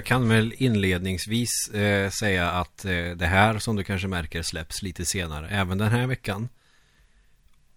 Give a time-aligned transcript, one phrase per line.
[0.00, 4.82] Jag kan väl inledningsvis eh, säga att eh, det här som du kanske märker släpps
[4.82, 6.48] lite senare, även den här veckan.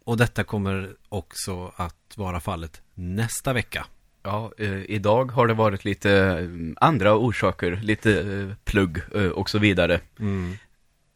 [0.04, 3.86] Och detta kommer också att vara fallet nästa vecka.
[4.22, 9.50] Ja, eh, idag har det varit lite eh, andra orsaker, lite eh, plugg eh, och
[9.50, 10.00] så vidare.
[10.20, 10.58] Mm.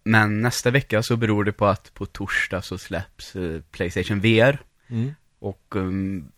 [0.04, 3.34] Men nästa vecka så beror det på att på torsdag så släpps
[3.72, 4.62] Playstation VR.
[4.88, 5.16] Mm.
[5.40, 6.32] Och ehm,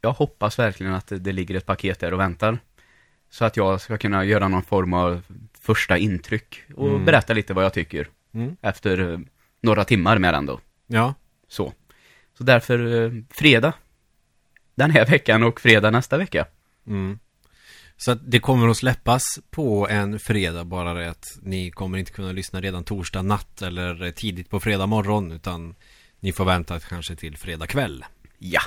[0.00, 2.58] jag hoppas verkligen att det, det ligger ett paket där och väntar.
[3.34, 5.22] Så att jag ska kunna göra någon form av
[5.60, 7.04] första intryck och Mm.
[7.04, 8.08] berätta lite vad jag tycker.
[8.34, 8.56] Mm.
[8.62, 9.18] Efter eh,
[9.62, 10.60] några timmar med den då.
[10.86, 11.14] Ja,
[11.48, 11.72] Så.
[12.38, 13.72] Så därför eh, fredag.
[14.74, 16.46] Den här veckan och fredag nästa vecka.
[16.86, 17.18] Mm.
[17.96, 22.12] Så att det kommer att släppas på en fredag bara det att ni kommer inte
[22.12, 25.74] kunna lyssna redan torsdag natt eller tidigt på fredag morgon utan
[26.20, 28.04] ni får vänta kanske till fredag kväll.
[28.38, 28.60] Ja.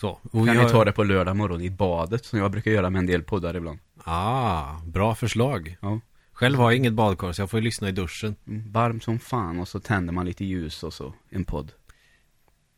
[0.00, 0.08] Så.
[0.08, 2.90] Och Kan vi har- ta det på lördag morgon i badet som jag brukar göra
[2.90, 3.78] med en del poddar ibland.
[4.04, 5.76] Ah, bra förslag.
[5.80, 6.00] Ja.
[6.32, 8.36] Själv har jag inget badkar så jag får ju lyssna i duschen.
[8.46, 11.72] Mm, Varm som fan och så tänder man lite ljus och så en podd.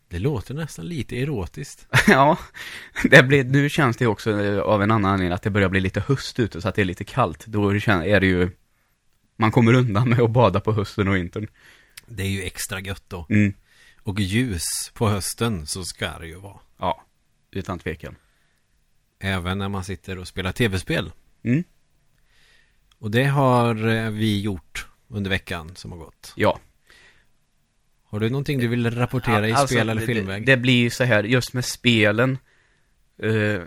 [0.09, 1.87] Det låter nästan lite erotiskt.
[2.09, 2.39] ja,
[3.05, 5.81] det blir, nu känns det också eh, av en annan anledning att det börjar bli
[5.81, 7.47] lite höst ute så att det är lite kallt.
[7.47, 8.51] Då är det ju,
[9.37, 11.47] man kommer undan med att bada på hösten och vintern.
[12.07, 13.27] Det är ju extra gött då.
[13.29, 13.53] Mm.
[14.03, 14.63] Och ljus
[14.95, 16.59] på hösten så ska det ju vara.
[16.79, 17.03] Ja,
[17.51, 18.17] utan tvekan.
[19.21, 21.13] Även när man sitter och spelar tv-spel.
[21.45, 21.65] Mm.
[22.99, 26.33] Och det har eh, vi gjort under veckan som har gått.
[26.37, 26.59] Ja.
[28.05, 30.47] Har du någonting du vill rapportera i Alltså, spel eller det- filmväg?
[30.47, 32.39] Det, det blir ju så här, just med spelen.
[33.23, 33.61] eh,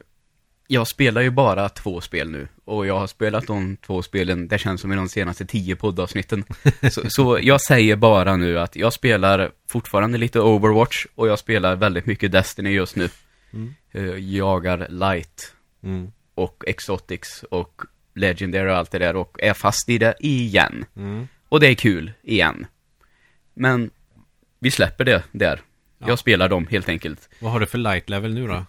[0.67, 2.47] jag spelar ju bara två spel nu.
[2.65, 6.44] Och jag har spelat de två spelen, det känns som i de senaste tio poddavsnitten.
[6.91, 11.75] så, så jag säger bara nu att jag spelar fortfarande lite Overwatch och jag spelar
[11.75, 13.09] väldigt mycket Destiny just nu.
[13.53, 13.73] Mm.
[13.91, 14.03] Eh,
[14.35, 15.53] jagar Light
[15.83, 16.11] Mm.
[16.35, 17.81] och Exotics och
[18.15, 20.85] Legendary och allt det där och är fast i det igen.
[20.95, 21.27] Mm.
[21.49, 22.65] Och det är kul igen.
[23.53, 23.89] Men
[24.59, 25.61] vi släpper det där.
[25.97, 26.07] Ja.
[26.07, 27.29] Jag spelar dem helt enkelt.
[27.39, 28.65] Vad har du för light level nu då?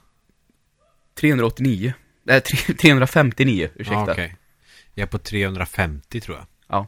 [1.14, 1.94] 389.
[2.22, 3.92] Nej, tre- 359, ursäkta.
[4.00, 4.36] Ja, okej.
[4.94, 6.46] Jag är på 350 tror jag.
[6.68, 6.86] Ja.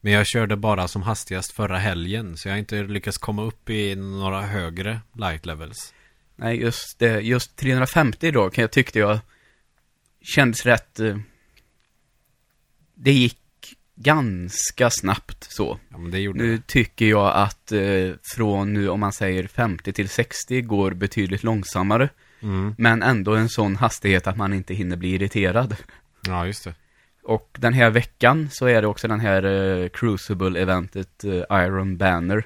[0.00, 2.36] Men jag körde bara som hastigast förra helgen.
[2.36, 5.94] Så jag har inte lyckats komma upp i några högre light levels.
[6.40, 9.18] Nej, just, det, just 350 då kan jag tyckte jag
[10.34, 11.00] kändes rätt...
[11.00, 11.16] eh,
[12.94, 13.38] Det gick
[13.94, 15.78] ganska snabbt så.
[15.88, 16.66] Ja, Nu det.
[16.66, 22.08] tycker jag att eh, från nu om man säger 50 till 60 går betydligt långsammare.
[22.42, 22.74] Mm.
[22.78, 25.76] Men ändå en sån hastighet att man inte hinner bli irriterad.
[26.26, 26.74] Ja, just det.
[27.22, 32.44] Och den här veckan så är det också den här eh, Crucible-eventet eh, Iron Banner.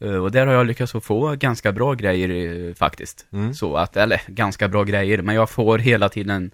[0.00, 3.26] Eh, och där har jag lyckats få ganska bra grejer eh, faktiskt.
[3.32, 3.54] Mm.
[3.54, 6.50] Så att, eller ganska bra grejer, men jag får hela tiden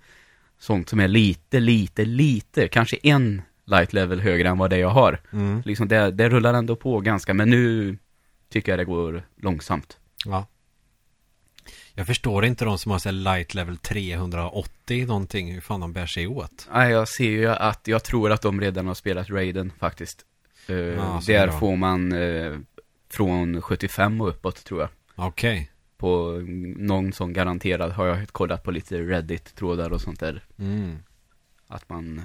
[0.59, 4.89] sånt som är lite, lite, lite, kanske en light level högre än vad det jag
[4.89, 5.21] har.
[5.33, 5.63] Mm.
[5.65, 7.99] Liksom det, det rullar ändå på ganska, men nu
[8.49, 9.99] tycker jag det går långsamt.
[10.25, 10.47] Ja.
[11.95, 15.53] Jag förstår inte de som har light level 380 någonting.
[15.53, 16.69] Hur fan de bär sig åt.
[16.73, 20.25] Nej, jag ser ju att, jag tror att de redan har spelat Raiden faktiskt.
[20.69, 21.59] Eh, Ja, där bra.
[21.59, 22.13] får man
[23.15, 24.89] från 75 och uppåt tror jag.
[25.15, 25.71] Okej.
[25.97, 26.43] På
[26.77, 30.43] någon sån garanterad har jag kollat på lite Reddit-trådar och sånt där.
[30.59, 30.97] Mm.
[31.67, 32.23] Att man...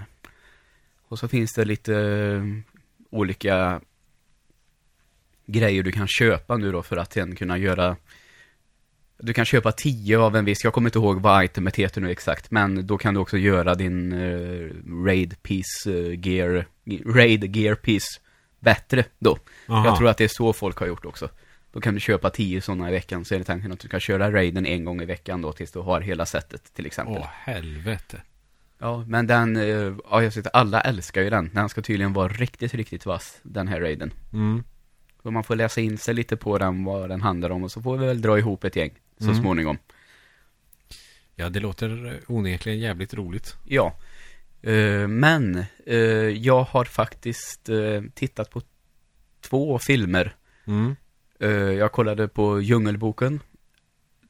[1.02, 2.44] Och så finns det lite eh,
[3.10, 3.82] olika
[5.46, 7.96] grejer du kan köpa nu då för att sen kunna göra
[9.22, 12.12] du kan köpa 10 av en viss, jag kommer inte ihåg vad itemet heter nu
[12.12, 14.70] exakt, men då kan du också göra din eh,
[15.06, 16.66] Raid Piece eh, Gear,
[17.06, 18.20] Raid Gear Piece
[18.59, 19.38] bättre då.
[19.67, 19.85] Aha.
[19.85, 21.29] Jag tror att det är så folk har gjort också.
[21.72, 24.00] Då kan du köpa 10 sådana i veckan, så är det tanken att du kan
[24.00, 27.16] köra Raiden en gång i veckan då tills du har hela setet till exempel.
[27.17, 28.22] Åh, helvete.
[28.78, 31.50] Ja, men den, eh, ja jag sitter, alla älskar ju den.
[31.53, 34.14] Den ska tydligen vara riktigt, riktigt vass, den här raiden.
[34.34, 34.64] Mm.
[35.23, 37.82] Så man får läsa in sig lite på den, vad den handlar om och så
[37.82, 39.35] får vi väl dra ihop ett gäng så Mm.
[39.41, 39.78] småningom.
[41.35, 43.56] Ja, det låter onekligen jävligt roligt.
[43.66, 43.94] Ja,
[45.08, 45.97] men eh,
[46.29, 48.61] jag har faktiskt eh, tittat på
[49.41, 50.35] två filmer.
[50.67, 50.96] Mm.
[51.40, 53.40] Eh, jag kollade på Djungelboken.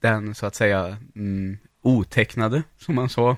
[0.01, 3.37] Den så att säga mm, otecknade, som man sa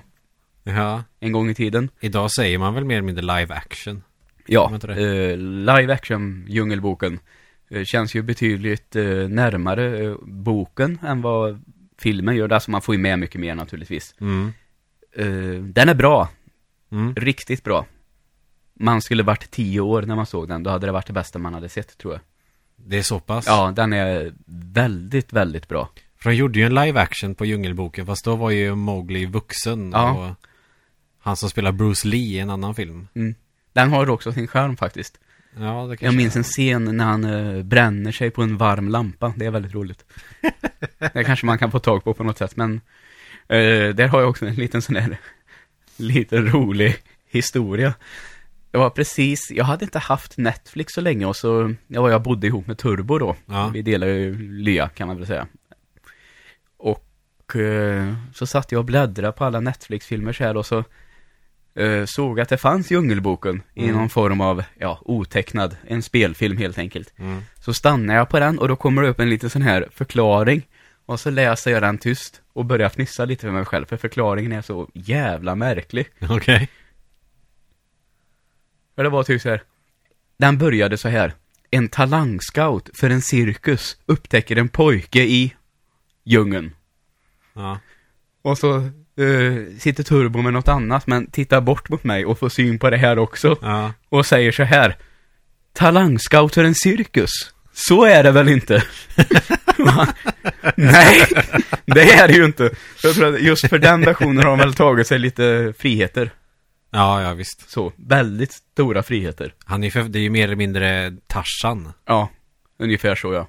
[0.64, 1.04] Ja.
[1.20, 1.88] en gång i tiden.
[2.00, 4.02] Idag säger man väl mer eller mindre live action.
[4.46, 7.18] Ja, eh, live action Djungelboken
[7.68, 11.62] eh, känns ju betydligt eh, närmare eh, boken än vad
[11.98, 12.52] filmen gör.
[12.52, 14.14] Alltså man får ju med mycket mer naturligtvis.
[14.20, 14.52] Mm.
[15.16, 16.28] Eh, den är bra,
[16.92, 17.14] Mm.
[17.14, 17.86] riktigt bra.
[18.74, 21.38] Man skulle varit tio år när man såg den, då hade det varit det bästa
[21.38, 22.20] man hade sett tror jag.
[22.76, 23.46] Det är så pass.
[23.46, 24.32] Ja, den är
[24.72, 25.88] väldigt, väldigt bra.
[26.18, 29.90] För de gjorde ju en live action på Djungelboken fast då var ju Mowgli vuxen
[29.92, 30.10] Ja.
[30.12, 30.46] och
[31.18, 33.08] Han som spelar Bruce Lee i en annan film.
[33.14, 33.34] Mm.
[33.72, 35.18] Den har också sin charm faktiskt.
[35.58, 39.34] Ja, det Jag minns en scen när han eh, bränner sig på en varm lampa.
[39.36, 40.04] Det är väldigt roligt.
[41.14, 42.80] det kanske man kan få tag på på något sätt, men
[43.48, 45.18] eh, där har jag också en liten sån här
[45.96, 46.96] lite rolig
[47.30, 47.94] historia.
[48.70, 52.46] Det var precis, jag hade inte haft Netflix så länge och så, ja, jag bodde
[52.46, 53.36] ihop med Turbo då.
[53.46, 53.68] Ja.
[53.74, 55.46] Vi delar ju lya kan man väl säga.
[56.76, 60.84] Och eh, så satt jag och bläddrade på alla Netflix-filmer så här och så
[61.74, 63.96] eh, såg att det fanns Djungelboken i Mm.
[63.96, 67.12] någon form av, ja, otecknad, en spelfilm helt enkelt.
[67.18, 67.42] Mm.
[67.60, 70.62] Så stannar jag på den och då kommer det upp en liten sån här förklaring.
[71.12, 74.52] Och så läser jag den tyst och börjar fnissa lite för mig själv, för förklaringen
[74.52, 76.06] är så jävla märklig.
[76.28, 76.68] Okej.
[78.94, 79.62] För det var typ så här.
[80.36, 81.32] Den började så här.
[81.70, 85.54] En talangscout för en cirkus upptäcker en pojke i
[86.24, 86.74] djungeln.
[87.52, 87.78] Ja.
[88.42, 92.48] Och så eh, sitter Turbo med något annat, men tittar bort mot mig och får
[92.48, 93.58] syn på det här också.
[93.62, 93.92] Ja.
[94.08, 94.96] Och säger så här.
[95.72, 97.51] Talangscout för en cirkus.
[97.72, 98.82] Så är det väl inte?
[100.76, 101.26] Nej,
[101.86, 102.70] det är det ju inte.
[103.02, 106.30] Jag tror att just för den versionen har de väl tagit sig lite friheter.
[106.90, 107.70] Ja, ja visst.
[107.70, 109.54] Så, väldigt stora friheter.
[109.64, 111.92] Han är för, det är ju mer eller mindre Tarzan.
[112.06, 112.28] Ja,
[112.78, 113.48] ungefär så ja.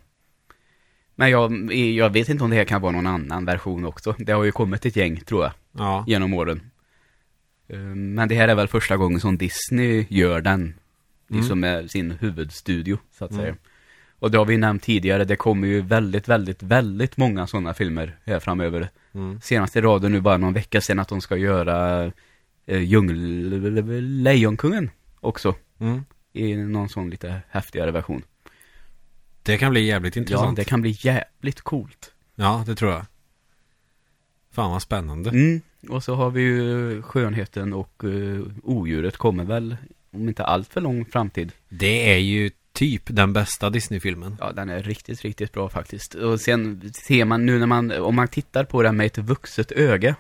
[1.16, 4.16] Men jag, jag vet inte om det här kan vara någon annan version också.
[4.18, 6.04] Det har ju kommit ett gäng, tror jag, Ja.
[6.08, 6.62] genom åren.
[7.70, 10.74] Eh, Men det här är väl första gången som Disney gör den,
[11.30, 13.44] liksom med sin huvudstudio, så att Mm.
[13.44, 13.56] säga.
[14.24, 18.18] Och det har vi nämnt tidigare, det kommer ju väldigt, väldigt, väldigt många sådana filmer
[18.26, 18.90] här framöver.
[19.14, 19.42] Mm.
[19.42, 22.06] Senast i raden nu bara någon vecka sedan att de ska göra
[22.66, 24.22] eh, Djungel...
[24.24, 24.90] Lejonkungen
[25.20, 25.56] också.
[25.80, 26.06] Mm.
[26.34, 28.24] I någon sån lite häftigare version.
[29.42, 30.56] Det kan bli jävligt Ja, intressant.
[30.56, 32.12] det kan bli jävligt coolt.
[32.36, 33.06] Ja, det tror jag.
[34.52, 35.30] Fan vad spännande.
[35.30, 35.62] Mm.
[35.90, 39.78] Och så har vi ju skönheten och uh, odjuret kommer väl
[40.12, 41.52] om inte allt för lång framtid.
[41.70, 44.38] Det är ju typ den bästa Disney-filmen.
[44.40, 46.16] Ja, den är riktigt, riktigt bra faktiskt.
[46.16, 49.72] Och sen ser man nu när man, om man tittar på den med ett vuxet
[49.72, 50.16] öga,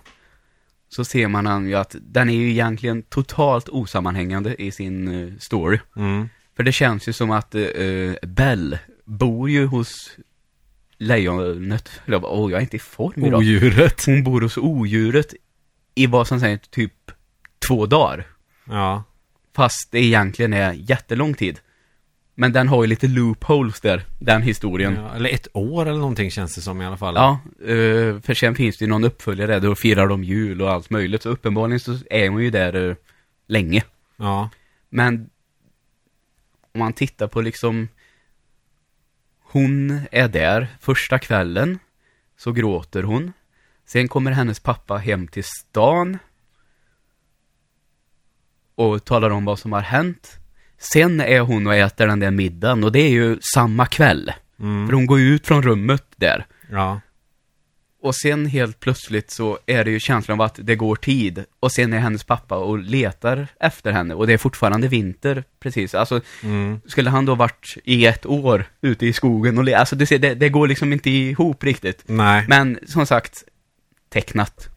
[0.90, 5.80] så ser man ju att den är ju egentligen totalt osammanhängande i sin eh, story.
[5.96, 6.30] Mm.
[6.56, 10.18] För det känns ju som att uh, Belle bor ju hos
[10.98, 12.02] lejonet.
[12.06, 13.40] Eller, Åh, jag är inte i form idag.
[13.40, 14.06] Odjuret.
[14.06, 15.34] Hon bor hos odjuret
[15.96, 17.12] i vad som säger typ
[17.68, 18.28] två dagar.
[18.66, 19.04] Ja.
[19.56, 21.60] Fast det egentligen är jättelång tid.
[22.36, 24.94] Men den har ju lite loopholes där, den historien.
[24.96, 25.16] ja.
[25.16, 27.16] Eller ett år eller någonting känns det som i alla fall.
[27.16, 30.72] Ja, eh, för sen finns det ju någon uppföljare där, då firar de jul och
[30.72, 31.22] allt möjligt.
[31.22, 32.96] Så uppenbarligen så är hon ju där eh,
[33.48, 33.84] länge.
[34.18, 34.50] Ja.
[34.90, 35.30] Men
[36.74, 37.88] om man tittar på liksom
[39.40, 41.80] Hon är där första kvällen
[42.38, 43.34] Så gråter hon
[43.86, 46.18] Sen kommer hennes pappa hem till stan
[48.76, 50.40] Och talar om vad som har hänt
[50.94, 54.88] Sen är hon och äter den där middagen och det är ju samma kväll Mm.
[54.88, 57.02] För hon går ju ut från rummet där Ja.
[58.02, 61.72] och sen helt plötsligt så är det ju känslan av att det går tid och
[61.72, 65.96] sen är hennes pappa och letar efter henne och det är fortfarande vinter precis.
[65.96, 66.82] Alltså Mm.
[66.86, 70.20] skulle han då varit i ett år ute i skogen och le- alltså du ser,
[70.20, 72.04] det, det går liksom inte ihop riktigt.
[72.06, 72.46] Nej.
[72.48, 73.44] Men som sagt,
[74.10, 74.70] tecknat,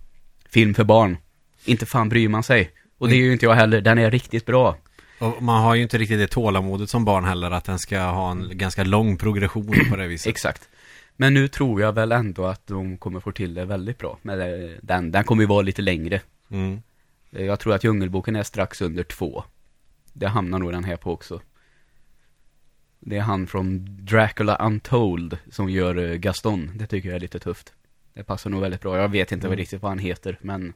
[0.51, 1.17] film för barn,
[1.65, 2.71] inte fan bryr man sig.
[2.99, 4.77] Och det är ju inte jag heller, den är riktigt bra.
[5.19, 8.31] Och man har ju inte riktigt det tålamodet som barn heller att den ska ha
[8.31, 10.31] en ganska lång progression på det viset.
[10.31, 10.69] Exakt.
[11.17, 14.19] Men nu tror jag väl ändå att de kommer få till det väldigt bra.
[14.23, 14.39] Men
[14.83, 16.21] den, den kommer ju vara lite längre.
[16.51, 16.83] Mm.
[17.31, 19.45] Jag tror att Djungelboken är strax under två.
[20.13, 21.41] Det hamnar nog den här på också.
[23.01, 26.71] Det är han från Dracula Untold som gör eh, Gaston.
[26.75, 27.73] Det tycker jag är lite tufft.
[28.15, 28.99] Det passar nog väldigt bra.
[28.99, 29.59] Jag vet inte Mm.
[29.59, 30.73] riktigt vad han heter, men...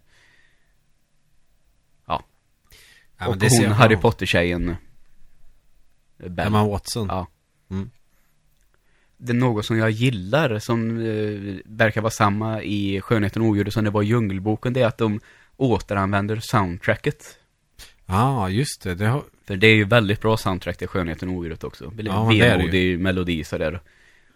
[3.21, 3.97] Ja, och det hon Harry.
[3.97, 4.77] Potter-tjejen.
[6.39, 7.07] Emma Watson.
[7.11, 7.27] Ja.
[7.71, 7.91] Mm.
[9.17, 13.73] Det är något som jag gillar, som eh, verkar vara samma i Skönheten och odjuret
[13.73, 15.21] som det var i Djungelboken, det är att de
[15.57, 17.39] återanvänder soundtracket.
[18.07, 18.95] Ja, just det.
[18.95, 19.23] det har...
[19.45, 21.85] För det är ju väldigt bra soundtrack till Skönheten och odjuret också.
[21.85, 21.91] Ja,
[22.27, 22.99] men det är det ju.
[22.99, 23.81] Melodi sådär.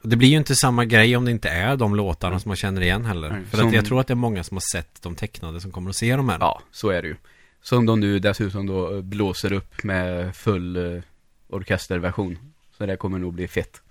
[0.03, 2.81] Det blir ju inte samma grej om det inte är de låtarna som man känner
[2.81, 3.31] igen heller.
[3.31, 5.61] Nej, För som- att jag tror att det är många som har sett de tecknade
[5.61, 6.38] som kommer att se de här.
[6.41, 7.17] Ja, så är det ju.
[7.64, 11.02] Som de nu dessutom då blåser upp med full eh,
[11.49, 12.38] orkesterversion.
[12.78, 13.83] Så det kommer nog bli fett.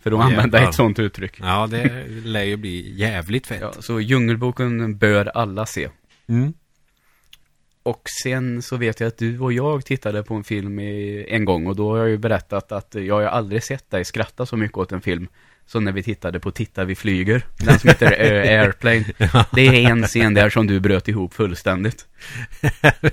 [0.00, 0.68] För de använder Jävlar.
[0.68, 1.40] ett sånt uttryck.
[1.40, 3.60] Ja, det lär ju bli jävligt fett.
[3.60, 5.88] Ja, så Djungelboken bör alla se.
[6.26, 6.54] Mm.
[7.82, 11.44] Och sen så vet jag att du och jag tittade på en film i, en
[11.44, 14.56] gång och då har jag ju berättat att jag har aldrig sett dig skratta så
[14.56, 15.28] mycket åt en film
[15.66, 19.04] Så när vi tittade på Titta vi flyger, den som heter eh, Airplane,
[19.52, 22.06] det är en scen där som du bröt ihop fullständigt.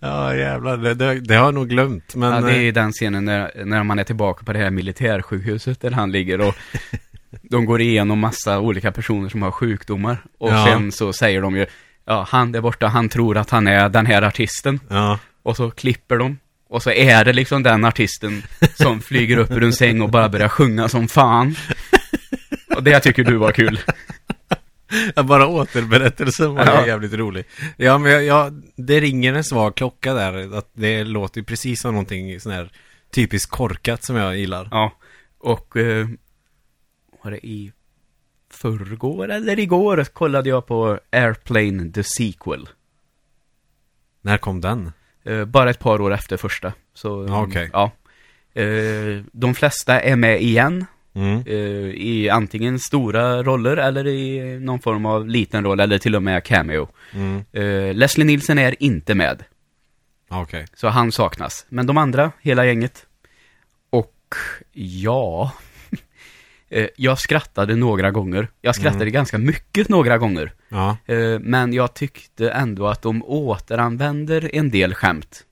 [0.00, 0.76] Ja, jävlar.
[0.76, 2.14] Det, det, det har jag nog glömt.
[2.14, 4.70] Men, Ja, det eh, är den scenen när, när man är tillbaka på det här
[4.70, 6.54] militärsjukhuset där han ligger och
[7.42, 10.16] de går igenom massa olika personer som har sjukdomar.
[10.38, 10.64] Och Ja.
[10.66, 11.66] sen så säger de ju,
[12.04, 14.80] ja, han där borta, han tror att han är den här artisten.
[14.88, 15.18] ja.
[15.42, 16.38] Och så klipper de.
[16.74, 18.42] Och så är det liksom den artisten
[18.74, 21.54] som flyger upp ur en säng och bara börjar sjunga som fan.
[22.76, 23.80] Och det tycker du var kul.
[25.16, 26.86] Ja, Bara återberättelsen var Ja.
[26.86, 27.44] jävligt rolig.
[27.76, 30.56] Ja, men jag, jag, det ringer en svag klocka där.
[30.58, 32.70] Att det låter ju precis som någonting sån här
[33.14, 34.68] typiskt korkat som jag gillar.
[34.70, 34.92] Ja,
[35.38, 36.08] och eh,
[37.24, 37.72] var det i
[38.50, 42.68] förrgår eller igår kollade jag på Airplane The Sequel.
[44.22, 44.92] När kom den?
[45.24, 46.72] Eh, bara ett par år efter första.
[46.94, 47.70] Så, okej.
[47.72, 47.90] ja.
[48.54, 50.86] Eh, de flesta är med igen.
[51.14, 51.42] Mm.
[51.46, 51.54] eh,
[51.94, 56.44] I antingen stora roller eller i någon form av liten roll eller till och med
[56.44, 56.88] cameo.
[57.12, 57.44] Mm.
[57.96, 59.44] Leslie Nielsen är inte med.
[60.28, 60.66] Okej.
[60.74, 61.66] Så han saknas.
[61.68, 63.06] Men de andra, hela gänget.
[63.90, 64.34] Och
[64.72, 65.52] ja,
[66.96, 68.48] jag skrattade några gånger.
[68.60, 69.12] Jag skrattade Mm.
[69.12, 70.52] ganska mycket några gånger.
[70.68, 70.96] Ja.
[71.06, 75.44] Eh, Men jag tyckte ändå att de återanvänder en del skämt.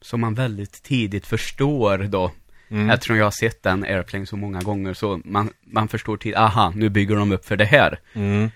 [0.00, 2.30] Som man väldigt tidigt förstår då.
[2.68, 2.90] Mm.
[2.90, 6.72] Eftersom jag har sett den Airplane så många gånger så man, man förstår till, aha,
[6.76, 7.98] nu bygger de upp för det här.
[8.12, 8.50] Mm.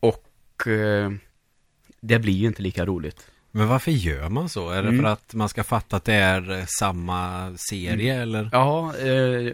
[0.00, 1.10] Och eh,
[2.00, 3.26] det blir ju inte lika roligt.
[3.50, 4.70] Men varför gör man så?
[4.70, 5.02] Är det Mm.
[5.04, 8.48] för att man ska fatta att det är eh, samma serie eller?
[8.52, 9.52] Ja, eh,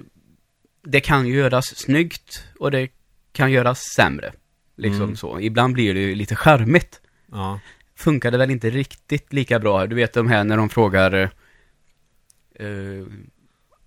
[0.83, 2.89] det kan ju göras snyggt och det
[3.33, 4.33] kan göras sämre.
[4.77, 5.17] Liksom Mm.
[5.17, 5.41] så.
[5.41, 7.01] Ibland blir det ju lite charmigt.
[7.33, 7.61] Ja.
[7.97, 9.87] Funkade väl inte riktigt lika bra.
[9.87, 13.07] Du vet de här när de frågar eh,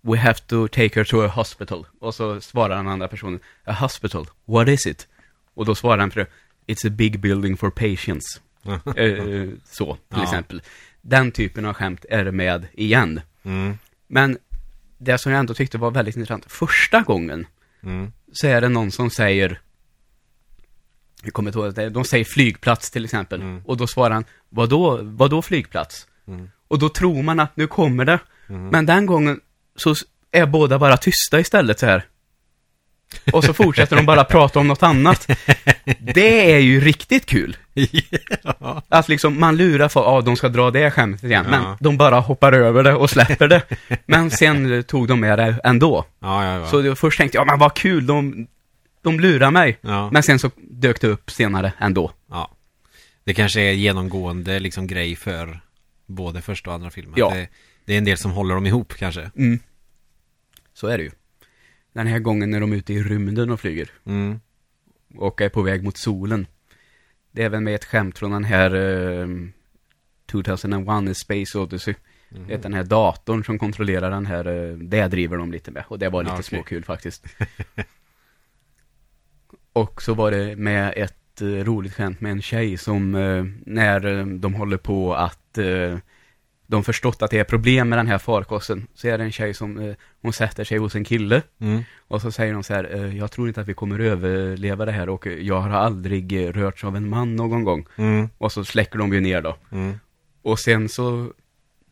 [0.01, 1.85] We have to take her to a hospital.
[1.99, 5.07] Och så svarar den andra personen A hospital, what is it?
[5.53, 6.27] Och då svarar han för
[6.67, 8.41] It's a big building for patients.
[8.95, 10.23] Eh, så, till Ja.
[10.23, 10.61] exempel.
[11.01, 13.21] Den typen av skämt är med igen.
[13.43, 13.77] Mm.
[14.07, 14.37] Men
[14.97, 17.47] det som jag ändå tyckte var väldigt intressant, första gången
[17.83, 18.11] Mm.
[18.31, 19.59] så är det någon som säger
[21.23, 23.41] jag kommer inte ihåg, de säger flygplats till exempel.
[23.41, 23.61] Mm.
[23.65, 26.07] Och då svarar han, vadå, vadå flygplats?
[26.27, 26.49] Mm.
[26.67, 28.19] Och då tror man att nu kommer det.
[28.49, 28.67] Mm.
[28.67, 29.39] Men den gången
[29.75, 29.95] så
[30.31, 32.05] är båda bara tysta istället så här.
[33.33, 35.27] Och så fortsätter de bara prata om något annat.
[35.99, 37.57] Det är ju riktigt kul.
[38.59, 38.81] ja.
[38.89, 41.45] Att liksom man lurar för, ja de ska dra det skämtet igen.
[41.51, 41.61] Ja.
[41.61, 43.61] Men de bara hoppar över det och släpper det.
[44.05, 46.05] Men sen tog de med det ändå.
[46.19, 46.67] Ja.
[46.71, 48.47] Så det, först tänkte jag, ja men vad kul, de,
[49.01, 49.77] de lurar mig.
[50.11, 52.11] Men sen så dök det upp senare ändå.
[52.31, 52.51] ja.
[53.23, 55.59] Det kanske är genomgående liksom grej för
[56.05, 57.13] både första och andra filmen.
[57.17, 57.29] Ja.
[57.29, 57.47] Det,
[57.85, 59.31] det är en del som håller dem ihop kanske.
[59.37, 59.59] Mm.
[60.73, 61.11] Så är det ju.
[61.95, 63.89] Den här gången när de är ute i rymden och flyger.
[64.05, 64.39] Mm.
[65.15, 66.47] Och är på väg mot solen.
[67.31, 69.27] Det är väl med ett skämt från den här eh,
[70.31, 71.95] 2001 A Space Odyssey.
[72.29, 72.47] Mhm.
[72.47, 75.83] Det är den här datorn som kontrollerar den här, eh, det driver de lite med.
[75.87, 76.43] Och det var lite Ja, okej.
[76.43, 77.25] småkul faktiskt.
[79.73, 83.11] och så var det med ett eh, roligt skämt med en tjej som,
[83.65, 85.57] när de håller på att
[86.67, 89.53] de förstått att det är problem med den här farkosten, så är det en tjej
[89.53, 91.83] som, eh, hon sätter sig hos en kille Mm.
[92.07, 94.91] och så säger de så här, eh, jag tror inte att vi kommer överleva det
[94.91, 97.85] här och jag har aldrig eh, rörts av en man någon gång.
[97.95, 98.29] Mm.
[98.37, 99.57] Och så släcker de ju ner då.
[99.71, 99.99] Mm.
[100.41, 101.31] Och sen så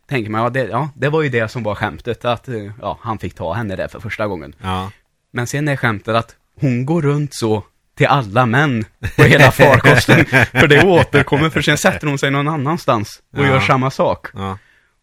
[0.07, 2.97] tänker man, ja det, ja, det var ju det som var skämtet, att eh, ja,
[3.01, 4.55] han fick ta henne där för första gången.
[4.61, 4.91] Ja.
[5.31, 7.63] Men sen är skämtet att hon går runt så
[7.97, 8.85] till alla män
[9.15, 10.25] på hela farkosten.
[10.51, 13.47] för det återkommer, för sen sätter hon sig någon annanstans och Ja.
[13.47, 14.27] gör samma sak.
[14.33, 14.57] Ja.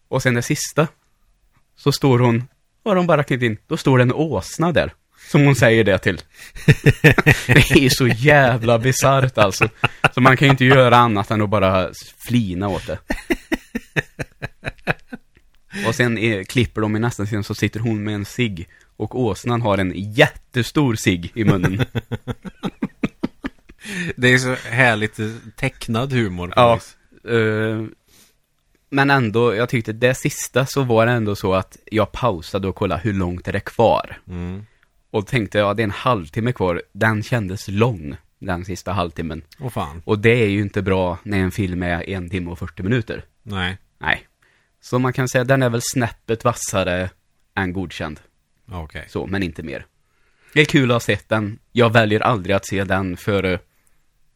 [0.08, 0.88] Och sen det sista,
[1.76, 2.48] så står hon,
[2.84, 4.92] har de bara klivit in, då står det en åsna där.
[5.30, 6.20] Som hon säger det till.
[7.46, 9.68] det är så jävla bisarrt alltså.
[10.14, 11.88] Så man kan ju inte göra annat än att bara
[12.26, 12.98] flina åt det.
[15.86, 18.68] Och sen är, klipper de i nästa scen så sitter hon med en cigg
[19.00, 21.84] och åsnan har en jättestor cigg i munnen.
[24.16, 25.20] Det är så härligt
[25.56, 26.52] tecknad humor.
[26.56, 26.80] Ja.
[27.24, 27.84] Eh,
[28.90, 32.74] men ändå, jag tyckte det sista så var det ändå så att jag pausade och
[32.74, 34.18] kollade hur långt är det kvar.
[34.28, 34.66] Mm.
[35.10, 36.82] Och tänkte, ja det är en halvtimme kvar.
[36.92, 39.42] Den kändes lång, den sista halvtimmen.
[39.60, 40.02] Åh fan.
[40.04, 43.24] Och det är ju inte bra när en film är en timme och 40 minuter.
[43.42, 43.78] Nej.
[43.98, 44.26] Nej.
[44.80, 47.10] Så man kan säga, den är väl snäppet vassare
[47.54, 48.20] än godkänd.
[48.70, 49.04] Okej.
[49.08, 49.86] Så, men inte mer.
[50.54, 51.58] Det är kul att ha sett den.
[51.72, 53.58] Jag väljer aldrig att se den före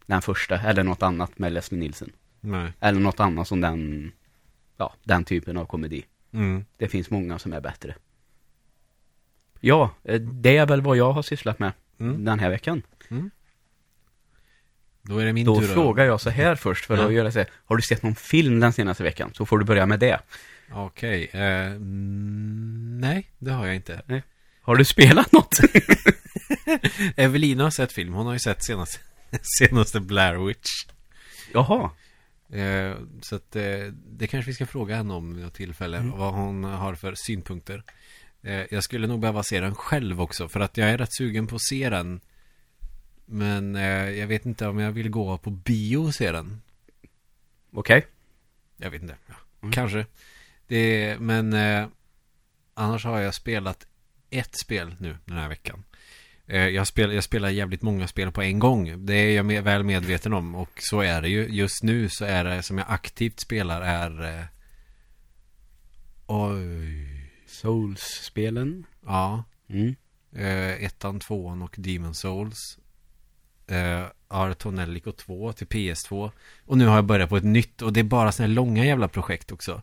[0.06, 2.12] den första, eller något annat med Leslie Nielsen.
[2.40, 2.72] Nej.
[2.80, 4.12] Eller något annat som den,
[4.76, 6.04] ja, den typen av komedi.
[6.32, 6.64] Mm.
[6.76, 7.94] Det finns många som är bättre.
[9.60, 12.24] Ja, eh, det är väl vad jag har sysslat med Mm.
[12.24, 12.82] den här veckan.
[15.02, 15.66] Då är det min Då tur.
[15.66, 17.06] frågar jag så här först för Ja.
[17.06, 17.48] att göra så här.
[17.64, 19.30] Har du sett någon film den senaste veckan?
[19.34, 20.20] Så får du börja med det.
[20.73, 21.30] Okej.
[21.33, 24.23] eh, mm, nej, det har jag inte.
[24.62, 25.59] Har du spelat något?
[27.16, 28.12] Evelina har sett film.
[28.12, 28.99] Hon har ju sett senaste,
[29.59, 30.71] senaste Blair Witch.
[31.52, 31.90] Jaha.
[32.52, 33.62] Eh, så att eh,
[34.11, 35.97] det kanske vi ska fråga henne om vid något tillfälle.
[35.99, 36.18] Mm.
[36.18, 37.83] Vad hon har för synpunkter.
[38.42, 40.49] Eh, jag skulle nog behöva se den själv också.
[40.49, 42.21] För att jag är rätt sugen på att se den.
[43.26, 46.62] Men eh, jag vet inte om jag vill gå på bio och se den.
[47.73, 48.06] Okej.
[48.76, 49.16] Jag vet inte.
[49.26, 49.73] Ja, Mm.
[49.73, 50.06] Kanske.
[50.66, 51.87] Det, men eh,
[52.75, 53.87] annars har jag spelat
[54.30, 55.85] ett spel nu den här veckan.
[56.47, 59.06] Eh, jag, spel, jag spelar jävligt många spel på en gång.
[59.06, 60.54] Det är jag med, väl medveten om.
[60.54, 61.49] Och så är det ju.
[61.49, 64.38] Just nu så är det som jag aktivt spelar är...
[64.38, 64.44] Eh,
[66.26, 67.30] oj.
[67.47, 68.87] Souls-spelen.
[69.06, 69.44] Ja.
[69.68, 69.94] Mm.
[70.33, 72.78] Eh, ettan, tvåan och Demon Souls.
[73.66, 76.30] Eh, Artonellico 2 till PS2.
[76.66, 77.83] Och nu har jag börjat på ett nytt.
[77.83, 79.83] Och det är bara sådana här långa jävla projekt också.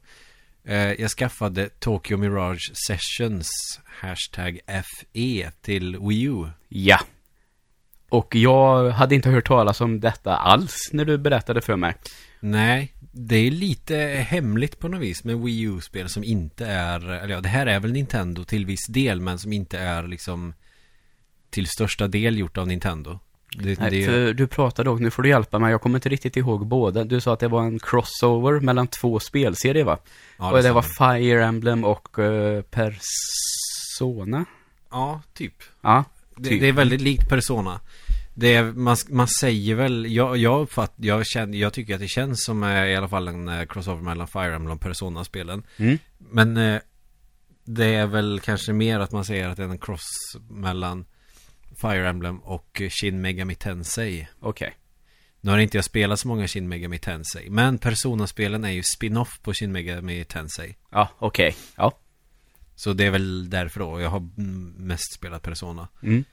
[0.63, 3.49] Eh, jag skaffade Tokyo Mirage Sessions
[3.85, 6.45] Hashtag FE till Wii U.
[6.69, 6.99] Ja.
[8.09, 11.95] Och jag hade inte hört talas om detta alls när du berättade för mig.
[12.39, 13.95] Nej, det är lite
[14.27, 17.79] hemligt på något vis med Wii U-spel som inte är, eller ja, det här är
[17.79, 20.53] väl Nintendo till viss del, men som inte är liksom
[21.49, 23.19] till största del gjort av Nintendo.
[23.57, 26.09] Det, Nej, det, för du pratade och nu får du hjälpa mig, jag kommer inte
[26.09, 27.03] riktigt ihåg båda.
[27.03, 29.97] Du sa att det var en crossover mellan två spelserier va?
[30.37, 30.81] ja, och det var.
[30.81, 34.45] Fire Emblem och uh, Persona?
[34.91, 35.53] Ja, typ.
[35.81, 36.03] Ja,
[36.35, 36.61] Det, Typ.
[36.61, 37.79] det är väldigt likt Persona.
[38.33, 42.07] Det är, man, man säger väl, jag, jag uppfatt, jag känner, jag tycker att det
[42.07, 45.63] känns som eh, i alla fall en eh, crossover mellan Fire Emblem och Persona-spelen.
[45.77, 45.97] Mm.
[46.17, 46.81] Men eh,
[47.63, 51.05] det är väl kanske mer att man säger att det är en cross mellan
[51.81, 54.27] Fire Emblem och Shin Megami Tensei.
[54.39, 54.73] okej.
[55.41, 59.39] Nu har inte jag spelat så många Shin Megami Tensei, men Persona-spelen är ju spin-off
[59.41, 60.75] på Shin Megami Tensei.
[60.89, 61.55] Ja, okej.
[61.75, 61.97] Ja.
[62.75, 64.29] Så det är väl därför då, jag har
[64.79, 65.87] mest spelat Persona.
[66.03, 66.23] Mm.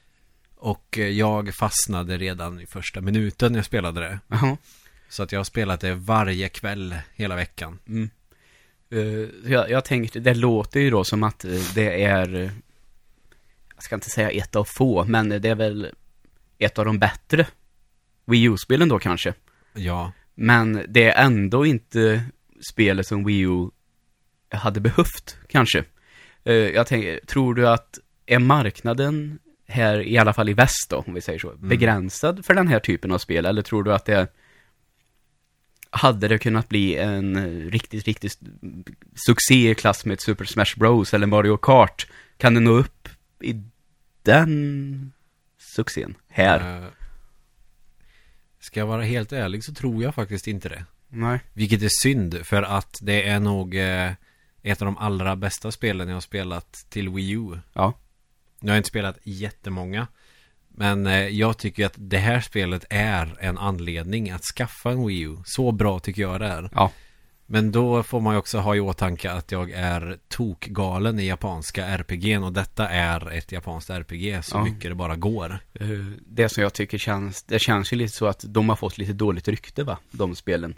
[0.57, 4.21] Och eh, jag fastnade redan i första minuten jag spelade det.
[4.29, 4.57] Jaha.
[5.09, 7.79] Så att jag har spelat det varje kväll hela veckan.
[7.89, 8.11] Mm.
[8.91, 12.51] Eh, jag, jag tänkte, det låter ju då som att eh, det är,
[13.79, 15.93] jag ska inte säga ett av få, men det är väl
[16.59, 17.47] ett av de bättre
[18.25, 19.35] Wii U-spelen då kanske.
[19.75, 22.23] Ja, Men det är ändå inte
[22.71, 23.71] spelet som Wii U
[24.51, 25.85] hade behövt, kanske.
[26.45, 29.39] Eh, jag tänker, tror du att är marknaden
[29.69, 32.81] här, i alla fall i väst då, om vi säger så, begränsad för den här
[32.81, 33.47] typen av spel?
[33.47, 34.33] Eller tror du att det
[35.91, 38.39] hade det kunnat bli en riktigt, riktigt
[39.15, 42.07] succé i klass med ett Super Smash Bros eller Mario Kart?
[42.37, 42.98] Kan det nå upp
[43.41, 43.63] i
[44.23, 45.13] den
[45.59, 46.83] succén här?
[46.83, 46.89] eh,
[48.61, 50.85] Ska jag vara helt ärlig så tror jag faktiskt inte det.
[51.09, 51.41] Nej.
[51.53, 54.13] Vilket är synd för att det är nog eh,
[54.63, 57.59] ett av de allra bästa spelen jag har spelat till Wii U.
[57.73, 57.93] Ja.
[58.61, 60.07] Nu har jag inte spelat jättemånga.
[60.69, 65.21] Men eh, jag tycker att det här spelet är en anledning att skaffa en Wii
[65.21, 65.37] U.
[65.45, 66.71] Så bra tycker jag det är.
[66.75, 66.93] Ja.
[67.51, 71.87] Men då får man ju också ha i åtanke att jag är tokgalen i japanska
[71.87, 74.65] RPG och detta är ett japanskt RPG så Ja.
[74.65, 75.59] mycket det bara går.
[75.75, 75.89] Eh,
[76.27, 79.13] Det som jag tycker känns, det känns ju lite så att de har fått lite
[79.13, 80.75] dåligt rykte va, de spelen.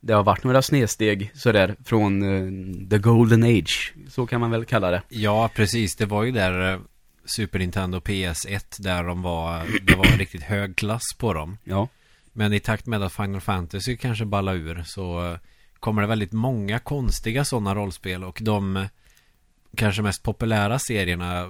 [0.00, 4.64] Det har varit några snedsteg sådär från eh, the golden age, så kan man väl
[4.64, 5.02] kalla det.
[5.08, 5.96] Ja, precis.
[5.96, 6.80] Det var ju där eh,
[7.24, 11.58] Super Nintendo PS1 där de var, det var riktigt hög klass på dem.
[11.64, 11.88] Ja.
[12.32, 15.38] Men i takt med att Final Fantasy kanske ballar ur så
[15.86, 18.86] kommer det väldigt många konstiga sådana rollspel och de eh,
[19.76, 21.48] kanske mest populära serierna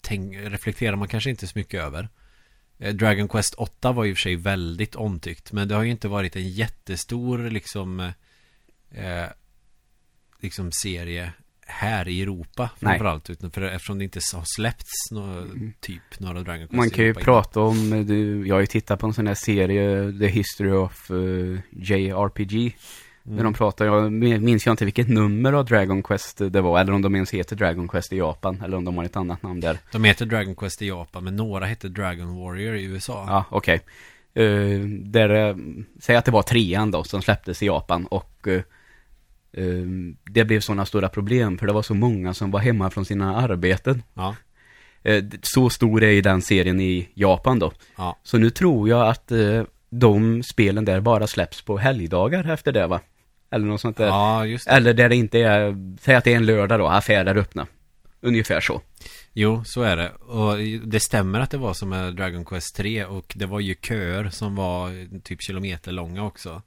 [0.00, 2.08] tänk, reflekterar man kanske inte så mycket över.
[2.78, 5.90] Eh, Dragon Quest 8 var i och för sig väldigt omtyckt men det har ju
[5.90, 8.00] inte varit en jättestor liksom
[8.90, 9.26] eh,
[10.40, 11.32] liksom serie
[11.66, 15.46] här i Europa framförallt utan för, eftersom det inte har släppts nå,
[15.80, 19.00] typ några Dragon Quest Man kan ju prata om, eh, du, jag har ju tittat
[19.00, 22.76] på en sån här serie, The History of eh, JRPG.
[23.36, 26.92] Där de pratar, jag minns jag inte vilket nummer av Dragon Quest det var, eller
[26.92, 29.60] om de ens heter Dragon Quest i Japan, eller om de har ett annat namn
[29.60, 29.78] där.
[29.92, 33.24] De heter Dragon Quest i Japan, men några heter Dragon Warrior i USA.
[33.28, 33.80] Ja, okej.
[34.34, 35.56] Eh, där, eh,
[36.00, 38.62] säg att det var trean då, som släpptes i Japan och eh,
[39.52, 39.86] eh,
[40.30, 43.36] det blev sådana stora problem för det var så många som var hemma från sina
[43.36, 44.02] arbeten.
[44.14, 44.34] Ja,
[45.02, 47.72] Eh, så stor är ju den serien i Japan då.
[47.96, 48.18] ja.
[48.22, 52.86] Så nu tror jag att eh, de spelen där bara släpps på helgdagar efter det
[52.86, 53.00] va?
[53.50, 54.06] Eller något sånt där.
[54.06, 54.70] ja just det.
[54.70, 57.66] Eller där det inte är, säg att det är en lördag då, affärer öppna.
[58.20, 58.80] ungefär så.
[59.32, 60.10] Jo, så är det.
[60.10, 60.58] Och
[60.88, 64.30] det stämmer att det var som med Dragon Quest 3 och det var ju köer
[64.30, 66.62] som var typ kilometer långa också.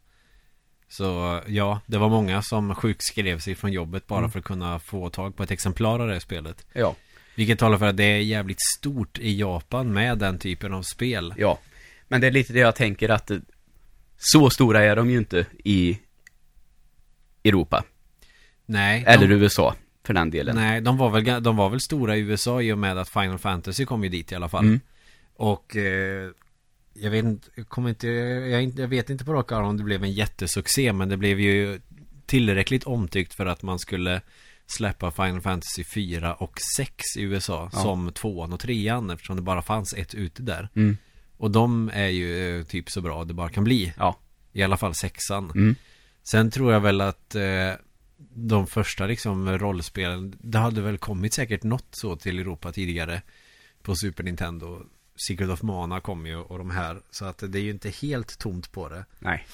[0.89, 4.31] Så ja, det var många som sjukskrev sig från jobbet bara Mm.
[4.31, 6.65] för att kunna få tag på ett exemplar av det här spelet.
[6.73, 6.95] Ja,
[7.35, 11.33] Vilket talar för att det är jävligt stort i Japan med den typen av spel.
[11.37, 11.59] ja.
[12.07, 13.31] Men det är lite det jag tänker att
[14.17, 15.99] så stora är de ju inte i
[17.43, 17.83] Europa.
[18.65, 20.55] Nej, Eller de, USA, för den delen.
[20.55, 23.37] nej de, var väl, de var väl stora i USA i och med att Final
[23.37, 24.65] Fantasy kom ju dit i alla fall.
[24.65, 24.79] Mm.
[25.35, 26.29] Och eh,
[26.93, 30.03] jag vet inte, jag inte, jag, jag vet inte på rak arm om det blev
[30.03, 31.79] en jättesuccé men det blev ju
[32.25, 34.21] tillräckligt omtyckt för att man skulle
[34.65, 37.79] släppa Final Fantasy 4 och 6 i USA Ja.
[37.79, 40.69] som tvåan och trean eftersom det bara fanns ett ute där.
[40.75, 40.97] Mm.
[41.37, 43.93] Och de är ju eh, typ så bra det bara kan bli.
[43.97, 44.19] Ja.
[44.53, 45.51] I alla fall sexan.
[45.55, 45.75] Mm.
[46.23, 47.73] Sen tror jag väl att eh,
[48.35, 53.21] de första liksom rollspelen, det hade väl kommit säkert något så till Europa tidigare
[53.81, 54.83] på Super Nintendo.
[55.27, 57.01] Secret of Mana kom ju och de här.
[57.11, 59.05] Så att det är ju inte helt tomt på det.
[59.19, 59.47] Nej.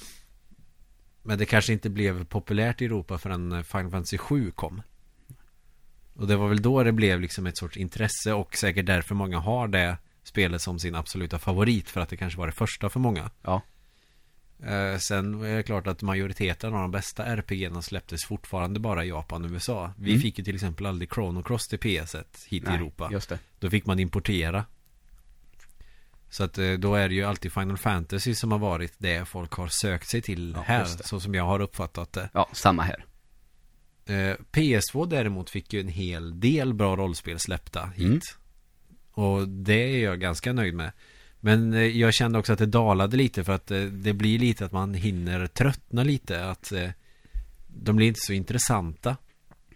[1.23, 4.81] Men det kanske inte blev populärt i Europa förrän Final Fantasy 7 kom.
[6.13, 9.39] Och det var väl då det blev liksom ett sorts intresse och säkert därför många
[9.39, 12.99] har det spelet som sin absoluta favorit för att det kanske var det första för
[12.99, 13.31] många.
[13.41, 13.61] Ja.
[14.63, 19.09] Eh, sen är det klart att majoriteten av de bästa RPG släpptes fortfarande bara i
[19.09, 19.93] Japan och USA.
[19.97, 20.21] Vi Mm.
[20.21, 23.09] fick ju till exempel aldrig Chrono Cross till PS1 hit i Nej, Europa.
[23.11, 23.39] just det.
[23.59, 24.65] Då fick man importera.
[26.29, 29.51] Så att eh, då är det ju alltid Final Fantasy som har varit det folk
[29.53, 30.85] har sökt sig till Ja, här.
[30.85, 32.29] Så som jag har uppfattat det.
[32.33, 33.05] Ja, samma här.
[34.05, 38.05] Eh, PS2 däremot fick ju en hel del bra rollspel släppta hit.
[38.05, 38.19] Mm.
[39.11, 40.91] Och det är jag ganska nöjd med.
[41.39, 44.65] Men eh, jag kände också att det dalade lite för att eh, det blir lite
[44.65, 46.45] att man hinner tröttna lite.
[46.45, 46.89] Att eh,
[47.67, 49.17] de blir inte så intressanta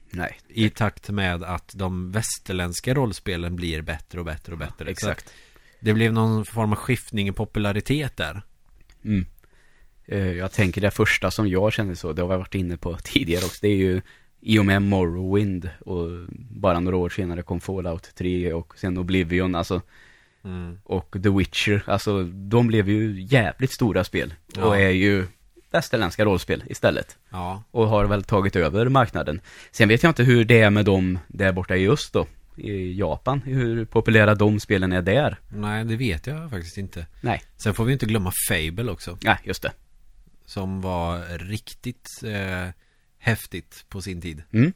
[0.10, 0.39] Nej.
[0.47, 4.86] i takt med att de västerländska rollspelen blir bättre och bättre och bättre.
[4.86, 5.34] Att Exakt.
[5.80, 8.41] det blev någon form av skiftning i popularitet där.
[9.06, 9.26] Mm.
[10.38, 13.45] Jag tänker det första som jag känner så, det har vi varit inne på tidigare
[13.45, 14.02] också, det är ju
[14.41, 16.08] i och med Morrowind och
[16.50, 19.82] bara några år senare kom Fallout 3 och sen Oblivion, alltså
[20.43, 20.77] Mm.
[20.84, 24.65] och The Witcher, alltså de blev ju jävligt stora spel Ja.
[24.65, 25.25] och är ju
[25.71, 29.41] västerländska rollspel istället Ja, och har väl tagit över marknaden.
[29.71, 32.27] Sen vet jag inte hur det är med dem där borta i öst då,
[32.58, 35.38] i Japan, hur populära de spelen är där.
[35.49, 37.06] nej det vet jag faktiskt inte.
[37.21, 39.17] Nej, Sen får vi inte glömma Fable också.
[39.21, 39.71] ja just det.
[40.45, 42.69] Som var riktigt eh,
[43.19, 44.43] häftigt på sin tid.
[44.54, 44.73] Mm.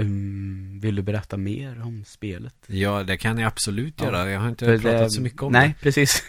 [0.00, 2.54] Um, vill du berätta mer om spelet?
[2.66, 4.04] Ja, det kan jag absolut Ja.
[4.06, 4.30] göra.
[4.30, 6.24] Jag har inte För pratat det- så mycket om Nej, precis.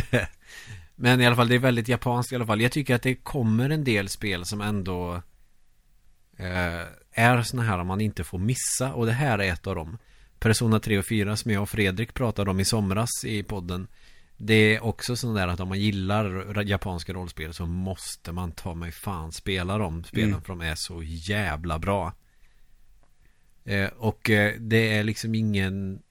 [0.00, 0.28] det.
[0.96, 2.60] Men i alla fall, det är väldigt japanskt i alla fall.
[2.60, 5.22] Jag tycker att det kommer en del spel som ändå
[6.36, 8.92] eh, är såna här man inte får missa.
[8.94, 9.98] Och det här är ett av dem.
[10.38, 13.86] Persona 3 och 4 som jag och Fredrik pratade om i somras i podden.
[14.36, 18.74] Det är också sån där att om man gillar japanska rollspel så måste man ta
[18.74, 20.40] mig fan spela de spelen Mm.
[20.42, 22.12] för de är så jävla bra.
[23.70, 26.02] Eh, och eh, det är liksom ingen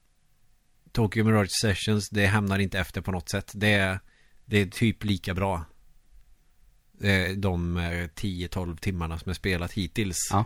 [0.92, 3.52] Tokyo Mirage Sessions, det hamnar inte efter på något sätt.
[3.54, 4.00] Det är,
[4.44, 5.64] det är typ lika bra.
[7.00, 10.28] Eh, de eh, 10-12 timmarna som är spelat hittills.
[10.30, 10.44] Ja.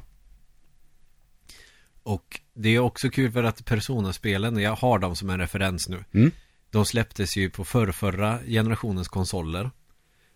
[2.02, 6.04] Och det är också kul för att Persona-spelen, jag har dem som en referens nu.
[6.14, 6.30] Mm.
[6.70, 9.70] De släpptes ju på förrförra generationens konsoler.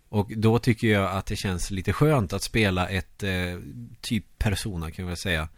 [0.09, 3.59] Och då tycker jag att det känns lite skönt att spela ett eh,
[4.01, 5.49] typ Persona kan jag väl säga.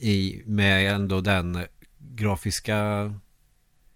[0.00, 1.58] I, med ändå den
[1.98, 2.78] grafiska,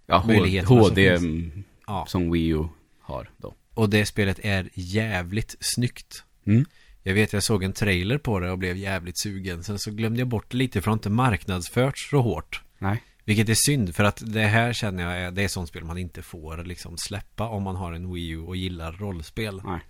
[0.06, 1.22] Ja, Möjligheterna som HD finns.
[1.22, 2.06] mm, ja.
[2.08, 2.64] som Wii U
[3.00, 3.54] har då.
[3.74, 6.24] Och det spelet är jävligt snyggt.
[6.46, 6.64] Mm.
[7.02, 9.62] Jag vet jag såg en trailer på det och blev jävligt sugen.
[9.64, 12.62] Sen så glömde jag bort lite för det har inte marknadsförts så hårt.
[12.78, 13.02] Nej.
[13.24, 15.98] Vilket är synd för att det här känner jag är, det är sånt spel man
[15.98, 19.62] inte får liksom släppa om man har en Wii U och gillar rollspel.
[19.64, 19.80] Nej.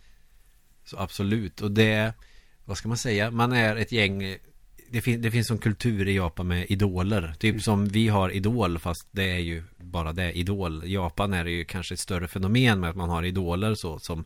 [0.84, 1.60] Så absolut.
[1.60, 2.14] Och det,
[2.64, 4.36] vad ska man säga, man är ett gäng
[4.94, 7.34] det, fin- det finns en kultur i Japan med idoler.
[7.38, 10.82] Typ som vi har idol fast det är ju bara det, idol.
[10.86, 14.24] Japan är det ju kanske ett större fenomen med att man har idoler så som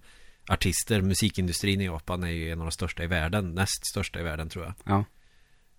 [0.49, 1.01] artister.
[1.01, 3.55] Musikindustrin i Japan är ju en av de största i världen.
[3.55, 4.75] Näst största i världen tror jag.
[4.85, 5.05] Ja.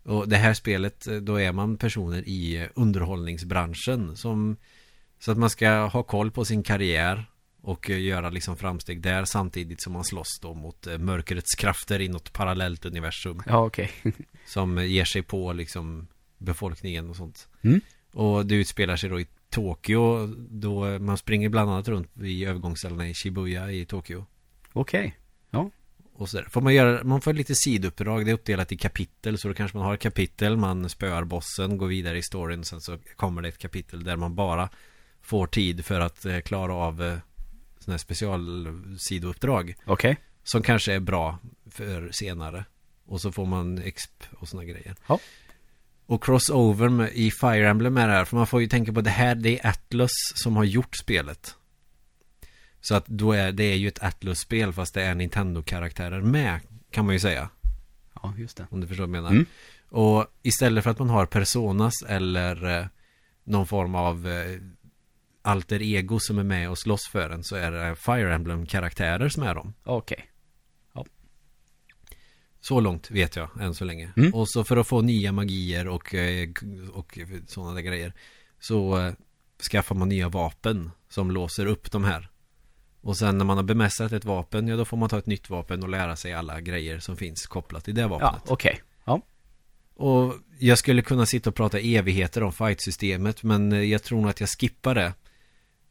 [0.04, 4.58] Och det här spelet, då är man personer i underhållningsbranschen som
[5.20, 7.26] Så att man ska ha koll på sin karriär
[7.62, 12.02] Och eh, göra liksom framsteg där samtidigt som man slåss då mot eh, mörkrets krafter
[12.02, 13.92] i något parallellt universum Ja, okej.
[14.46, 17.82] Som eh, ger sig på liksom befolkningen och sånt Mm.
[18.14, 22.48] Och det utspelar sig då i Tokyo Då eh, man springer bland annat runt vid
[22.48, 24.26] övergångsställena i Shibuya i Tokyo
[24.74, 25.18] Okej.
[26.14, 26.44] Och så där.
[26.44, 29.78] Får man, göra, man får lite sidouppdrag, det är uppdelat i kapitel Så då kanske
[29.78, 33.48] man har ett kapitel, man spöar bossen, går vidare i storyn Sen så kommer det
[33.48, 34.70] ett kapitel där man bara
[35.22, 37.20] får tid för att klara av
[37.80, 40.18] sådana här specialsidouppdrag Okej.
[40.44, 41.40] Som kanske är bra
[41.72, 42.66] för senare
[43.06, 45.20] Och så får man exp och sådana grejer Ja.
[46.06, 49.02] Och crossover med, i Fire Emblem är det här För man får ju tänka på
[49.02, 51.56] det här Det är Atlus som har gjort spelet
[52.82, 56.60] Så att då är det är ju ett Atlus-spel Fast det är Nintendo-karaktärer med
[56.92, 57.50] Kan man ju säga
[58.22, 58.68] Ja, just det.
[58.72, 59.46] Om du förstår vad jag menar Mm.
[59.92, 62.86] Och istället för att man har Personas eller eh,
[63.44, 64.60] Någon form av eh,
[65.42, 69.44] Alter ego som är med och slåss för en Så är det Fire Emblem-karaktärer som
[69.44, 70.30] är dem Okej.
[72.62, 74.14] Så långt vet jag än så länge.
[74.18, 74.34] Mm.
[74.34, 76.50] Och så för att få nya magier och, eh,
[76.94, 78.14] och sådana där grejer.
[78.60, 79.14] Så eh,
[79.72, 82.30] skaffar man nya vapen som låser upp de här.
[83.02, 85.50] Och sen när man har bemästrat ett vapen, ja då får man ta ett nytt
[85.50, 88.42] vapen och lära sig alla grejer som finns kopplat till det vapnet.
[88.46, 88.82] Ja, okej.
[89.06, 89.22] Ja.
[89.96, 94.40] Och jag skulle kunna sitta och prata evigheter om fight-systemet men jag tror nog att
[94.40, 95.14] jag skippar det.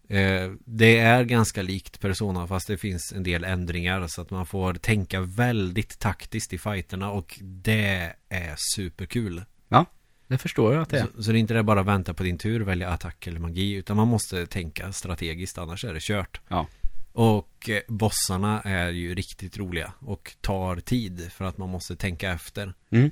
[0.08, 4.46] Eh, Det är ganska likt Persona fast det finns en del ändringar så att man
[4.46, 9.42] får tänka väldigt taktiskt i fighterna och det är superkul.
[10.26, 11.06] Det förstår jag att det är.
[11.16, 13.72] Så, så det är inte det bara vänta på din tur, välja attack eller magi
[13.72, 16.40] utan man måste tänka strategiskt annars är det kört.
[16.48, 16.66] Ja.
[17.12, 22.32] Och eh, bossarna är ju riktigt roliga och tar tid för att man måste tänka
[22.32, 22.74] efter.
[22.90, 23.10] Mm.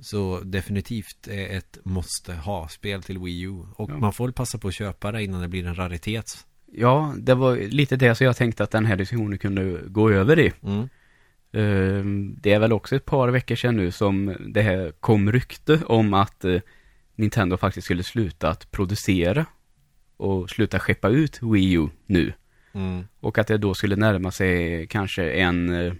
[0.00, 3.62] Så definitivt är ett måste ha-spel till Wii U.
[3.76, 3.96] Och Ja.
[3.96, 6.24] man får väl passa på att köpa det innan det blir en raritet.
[6.72, 10.38] Ja, det var lite det så jag tänkte att den här diskussionen kunde gå över
[10.38, 10.52] i.
[10.62, 10.88] Mm.
[11.52, 15.80] Ehm, Det är väl också ett par veckor sedan nu som det här kom rykte
[15.86, 16.60] om att eh,
[17.14, 19.46] Nintendo faktiskt skulle sluta att producera
[20.16, 22.32] och sluta skeppa ut Wii U nu.
[22.72, 23.04] Mm.
[23.20, 25.92] Och att det då skulle närma sig kanske en, eh,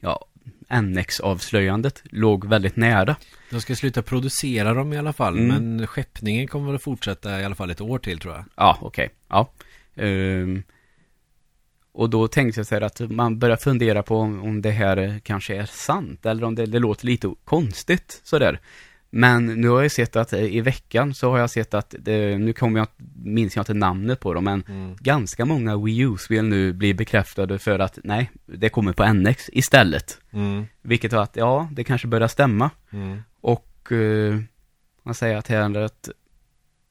[0.00, 0.26] ja,
[0.68, 3.16] NX-avslöjandet låg väldigt nära.
[3.50, 5.38] De ska sluta producera dem i alla fall.
[5.38, 5.46] Mm.
[5.76, 8.44] Men skeppningen kommer att fortsätta i alla fall ett år till tror jag.
[8.56, 9.10] Ja, okej.
[9.28, 9.52] Ja.
[9.94, 10.62] Ehm,
[11.92, 15.20] och då tänkte jag så här att man börjar fundera på om, om det här
[15.24, 18.60] kanske är sant eller om det, det låter lite konstigt sådär.
[19.16, 22.38] Men nu har jag sett att eh, i veckan så har jag sett att, det,
[22.38, 22.88] nu kommer jag,
[23.24, 24.96] minns jag inte namnet på dem, men Mm.
[25.00, 30.20] ganska många Wii U-spel nu blir bekräftade för att nej, det kommer på NX istället.
[30.32, 30.66] Mm.
[30.82, 32.70] Vilket var att, ja, det kanske börjar stämma.
[32.90, 33.22] Mm.
[33.40, 34.38] Och eh,
[35.02, 36.08] man säger att här att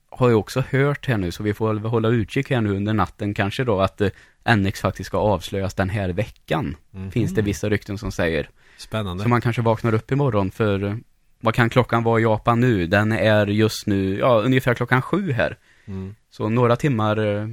[0.10, 2.94] har jag också hört här nu, så vi får väl hålla utkik här nu under
[2.94, 6.76] natten kanske då, att eh, NX faktiskt ska avslöjas den här veckan.
[6.92, 7.12] Mhm.
[7.12, 8.50] Finns det vissa rykten som säger.
[8.78, 9.24] Spännande.
[9.24, 10.96] Så man kanske vaknar upp imorgon för, eh,
[11.40, 12.88] vad kan klockan vara i Japan nu?
[12.88, 15.58] Den är just nu, ja, ungefär klockan sju här.
[15.86, 16.16] Mm.
[16.30, 17.48] Så några timmar eh,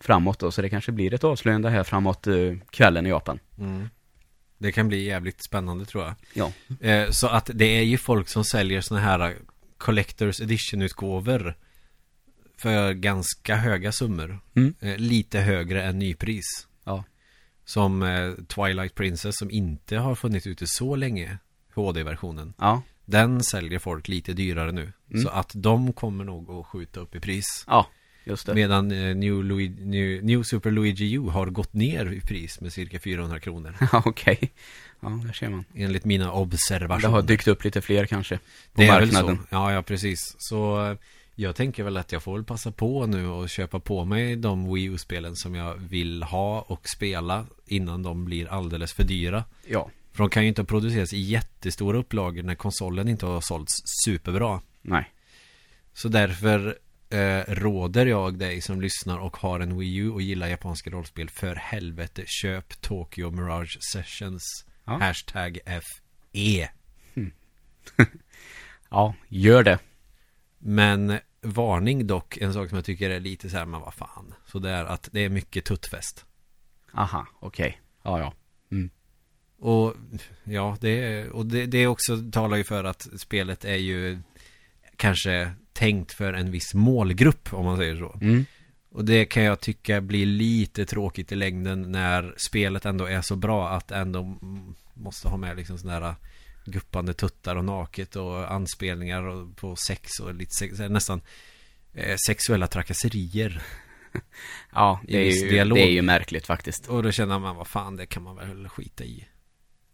[0.00, 2.34] framåt då, så det kanske blir ett avslöjande här framåt eh,
[2.70, 3.38] kvällen i Japan.
[3.58, 3.88] Mm.
[4.58, 6.14] Det kan bli jävligt spännande tror jag.
[6.34, 6.52] Ja.
[6.88, 9.36] Eh, så att det är ju folk som säljer såna här
[9.78, 11.54] Collectors Edition-utgåvor
[12.56, 14.74] För ganska höga summor Mm.
[14.96, 17.04] Lite högre än nypris Ja.
[17.64, 18.04] Som
[18.48, 21.38] Twilight Princess som inte har funnits ute så länge
[21.74, 22.82] HD-versionen Ja.
[23.10, 25.22] Den säljer folk lite dyrare nu Mm.
[25.22, 27.86] Så att de kommer nog att skjuta upp i pris Ja,
[28.24, 28.54] just det.
[28.54, 32.72] Medan eh, New, Lui- New, New Super Luigi U har gått ner i pris med
[32.72, 34.52] cirka 400 kronor Ja, okej.
[35.00, 35.64] Ja, där ser man.
[35.74, 38.36] Enligt mina Det observationer har dykt upp lite fler kanske.
[38.38, 39.38] På Det är väl så.
[39.50, 40.34] Ja, ja, precis.
[40.38, 40.96] Så eh,
[41.34, 44.74] jag tänker väl att jag får väl passa på nu och köpa på mig de
[44.74, 49.44] Wii U-spelen som jag vill ha och spela innan de blir alldeles för dyra.
[49.66, 49.90] Ja.
[50.12, 53.72] För de kan ju inte produceras i jättestora upplagor när konsolen inte har sålts
[54.04, 54.60] superbra.
[54.82, 55.12] Nej.
[55.92, 56.78] Så därför
[57.10, 61.30] eh, råder jag dig som lyssnar och har en Wii U och gillar japanska rollspel
[61.30, 64.98] för helvete köp Tokyo Mirage Sessions Ja.
[64.98, 66.68] Hashtag FE
[68.90, 69.78] Ja, gör det.
[70.58, 74.34] Men varning dock, en sak som jag tycker är lite så här, men vad fan.
[74.46, 76.24] Så det är att det är mycket tuttfest.
[76.94, 77.80] Aha, okej.
[78.02, 78.34] Ja, ja.
[78.72, 78.90] Mm.
[79.60, 79.94] Och
[80.44, 84.18] ja, det, och det, det också talar ju för att spelet är ju
[84.96, 88.18] kanske tänkt för en viss målgrupp om man säger så.
[88.20, 88.46] Mm.
[88.92, 93.36] Och det kan jag tycka blir lite tråkigt i längden när spelet ändå är så
[93.36, 94.38] bra att ändå
[94.94, 96.14] måste ha med liksom sådana här
[96.64, 101.20] guppande tuttar och naket och anspelningar på sex och lite sex, nästan
[101.94, 103.62] eh, sexuella trakasserier.
[104.72, 106.86] Ja, det är, ju, det är ju märkligt faktiskt.
[106.86, 109.24] Och då känner man, vad fan, det kan man väl skita i.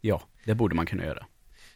[0.07, 1.25] Ja, det borde man kunna göra.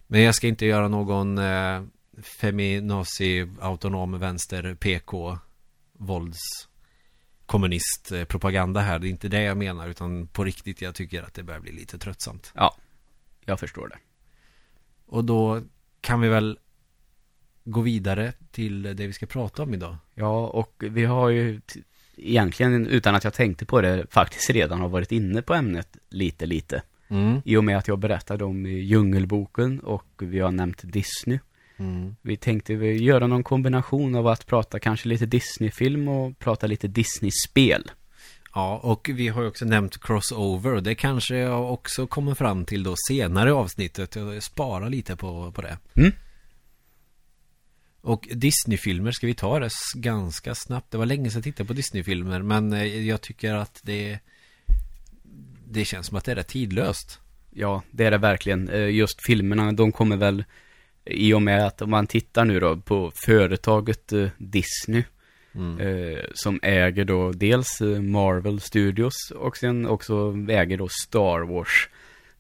[0.08, 1.84] Men jag ska inte göra någon eh,
[2.22, 5.38] feminazi, autonom vänster, PK,
[5.94, 6.40] vålds
[7.46, 9.00] kommunistpropaganda här.
[9.00, 11.72] Det är inte det jag menar utan på riktigt jag tycker att det börjar bli
[11.72, 12.52] lite tröttsamt.
[12.56, 12.76] Ja,
[13.46, 13.98] jag förstår det.
[15.06, 15.62] Och då
[16.02, 16.60] kan vi väl
[17.64, 19.96] gå vidare till det vi ska prata om idag.
[20.14, 21.62] Ja, och vi har ju
[22.16, 26.46] egentligen, utan att jag tänkte på det, faktiskt redan har varit inne på ämnet lite,
[26.46, 26.82] lite.
[27.12, 27.42] Mm.
[27.46, 31.40] I och med att jag berättade om Djungelboken och vi har nämnt Disney.
[31.78, 32.16] Mm.
[32.22, 36.88] Vi tänkte vi göra någon kombination av att prata kanske lite Disney-film och prata lite
[36.88, 37.92] Disney-spel.
[38.54, 42.66] Ja, och vi har ju också nämnt crossover och det kanske jag också kommer fram
[42.66, 44.16] till då senare i avsnittet.
[44.16, 45.78] Jag sparar lite på, på det.
[45.96, 46.12] Mm.
[48.02, 50.92] Och Disney-filmer ska vi ta det ganska snabbt.
[50.92, 54.20] Det var länge sedan jag tittade på Disney-filmer men eh, jag tycker att det
[55.72, 57.20] det känns som att det är rätt tidlöst.
[57.50, 58.70] Ja, det är det verkligen.
[58.70, 60.44] Eh, Just filmerna, de kommer väl
[61.06, 65.04] i och med att om man tittar nu då på företaget eh, Disney
[65.56, 65.80] Mm.
[65.80, 71.90] eh, som äger då dels Marvel Studios och sen också äger då Star Wars.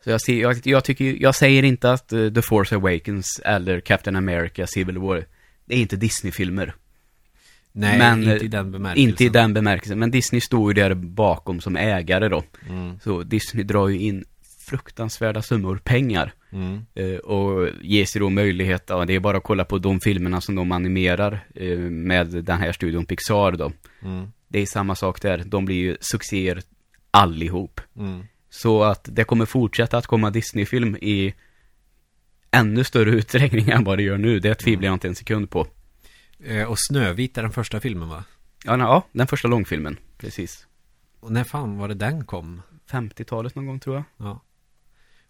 [0.03, 4.15] Så jag, ser, jag, jag tycker, jag säger inte att The Force Awakens eller Captain
[4.15, 5.25] America Civil War,
[5.65, 6.73] det är inte Disney-filmer.
[7.71, 9.09] Nej, Men, inte i den bemärkelsen.
[9.09, 12.43] Inte i den bemärkelsen, men Disney står ju där bakom som ägare då.
[12.69, 12.99] Mm.
[12.99, 14.25] Så Disney drar ju in
[14.71, 16.33] fruktansvärda summor pengar.
[16.51, 16.85] Mm.
[16.95, 20.41] Eh, och ger sig då möjlighet, ja, det är bara att kolla på de filmerna
[20.41, 23.71] som de animerar eh, med den här studion Pixar då.
[24.03, 24.31] Mm.
[24.47, 26.61] Det är samma sak där, de blir ju succéer
[27.11, 27.81] allihop.
[27.97, 28.23] Mm.
[28.49, 31.33] Så att det kommer fortsätta att komma Disney-film i
[32.51, 34.39] ännu större utsträckning än vad det gör nu.
[34.39, 35.67] Det tvivlar jag inte en sekund på.
[36.43, 38.23] Eh, Och Snövit är den första filmen va?
[38.63, 40.67] Ja, na, ja den första långfilmen, precis.
[41.19, 42.61] Och när fan var det den kom?
[42.89, 44.03] 50-talet någon gång tror jag.
[44.27, 44.41] Ja.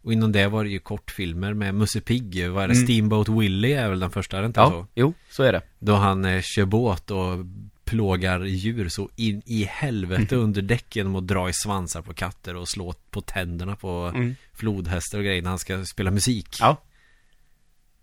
[0.04, 2.50] Och inom det var det ju kortfilmer med Musse Pigg.
[2.50, 2.74] Vad är det?
[2.74, 2.86] Mm.
[2.86, 4.88] Steamboat Willie är väl den första, är det inte Ja, så?
[4.96, 5.62] jo, så är det.
[5.80, 7.46] Då han eh, kör båt och
[7.84, 12.56] plågar djur så in i helvete under däcken genom att dra i svansar på katter
[12.56, 14.36] och slå på tänderna på Mm.
[14.54, 16.58] flodhästar och grejer när han ska spela musik.
[16.60, 16.82] Ja,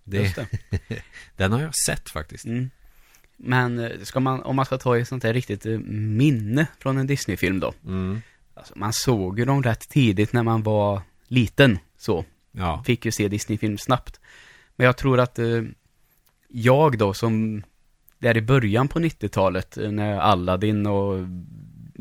[0.05, 0.49] det, just det.
[1.37, 2.45] Den har jag sett faktiskt.
[2.45, 2.71] Mm.
[3.41, 6.99] Men eh, ska man, om man ska ta ett sånt här riktigt eh, minne från
[6.99, 7.73] en Disney-film då.
[7.87, 8.21] Mm.
[8.55, 12.25] Alltså, man såg ju dem rätt tidigt när man var liten, så.
[12.53, 12.83] Ja.
[12.87, 14.21] Fick ju se Disney-film snabbt.
[14.77, 15.63] Men jag tror att eh,
[16.49, 17.63] jag då som,
[18.19, 21.27] där i början på 90-talet, eh, när Aladdin och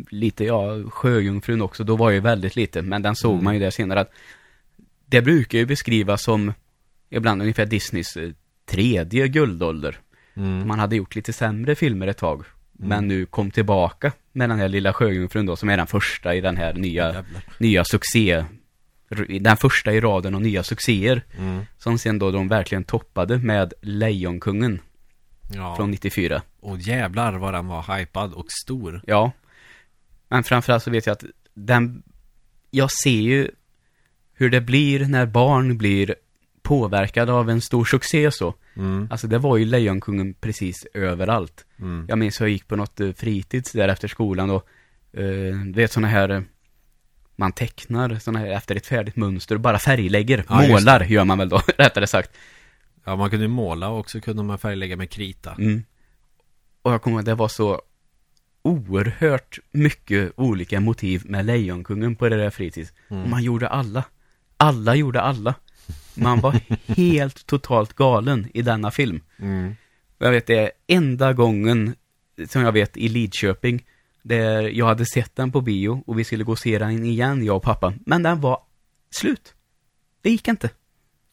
[0.09, 3.43] lite, ja, Sjöjungfrun också, då var jag ju väldigt lite, men den såg Mm.
[3.43, 4.11] man ju där senare att
[5.05, 6.53] det brukar ju beskrivas som
[7.09, 8.17] ibland ungefär Disneys
[8.65, 9.99] tredje guldålder.
[10.37, 10.67] Mm.
[10.67, 12.43] Man hade gjort lite sämre filmer ett tag.
[12.79, 12.89] Mm.
[12.89, 16.41] Men nu kom tillbaka med den här lilla sjöjungfrun då, som är den första i
[16.41, 17.43] den här nya, Jävlar.
[17.59, 18.45] nya succé.
[19.41, 21.21] Den första i raden av nya succéer.
[21.37, 21.65] Mm.
[21.77, 24.79] Som sen då de verkligen toppade med Lejonkungen
[25.53, 25.75] Ja.
[25.75, 26.41] från 94.
[26.59, 29.01] Och jävlar vad den var hypad och stor.
[29.07, 29.31] Ja.
[30.29, 31.23] Men framförallt så vet jag att
[31.53, 32.03] den,
[32.71, 33.51] jag ser ju
[34.33, 36.15] hur det blir när barn blir
[36.67, 38.53] påverkade av en stor succé så.
[38.75, 39.07] Mm.
[39.11, 41.65] Alltså det var ju Lejonkungen precis överallt.
[41.79, 42.05] Mm.
[42.09, 44.67] Jag minns hur jag gick på något eh, fritids där efter skolan och
[45.13, 46.41] eh, du vet sådana här eh,
[47.35, 50.45] man tecknar sådana här efter ett färdigt mönster och bara färglägger.
[50.49, 52.31] Ja, Målar gör man väl då, rättare sagt.
[53.03, 55.55] Ja, man kunde ju måla och så kunde man färglägga med krita.
[55.59, 55.83] Mm.
[56.81, 57.81] Och jag kommer ihåg det var så
[58.61, 62.93] oerhört mycket olika motiv med Lejonkungen på det där fritids.
[63.09, 63.23] Mm.
[63.23, 64.03] Och man gjorde alla.
[64.57, 65.55] Alla gjorde alla.
[66.17, 66.59] Man var
[66.95, 69.21] helt totalt galen i denna film.
[69.39, 69.75] Mm.
[70.17, 71.95] Jag vet det enda gången
[72.47, 73.85] som jag vet i Lidköping
[74.21, 77.43] där jag hade sett den på bio och vi skulle gå och se den igen,
[77.45, 77.93] jag och pappa.
[78.05, 78.61] Men den var
[79.11, 79.53] slut.
[80.21, 80.69] Det gick inte.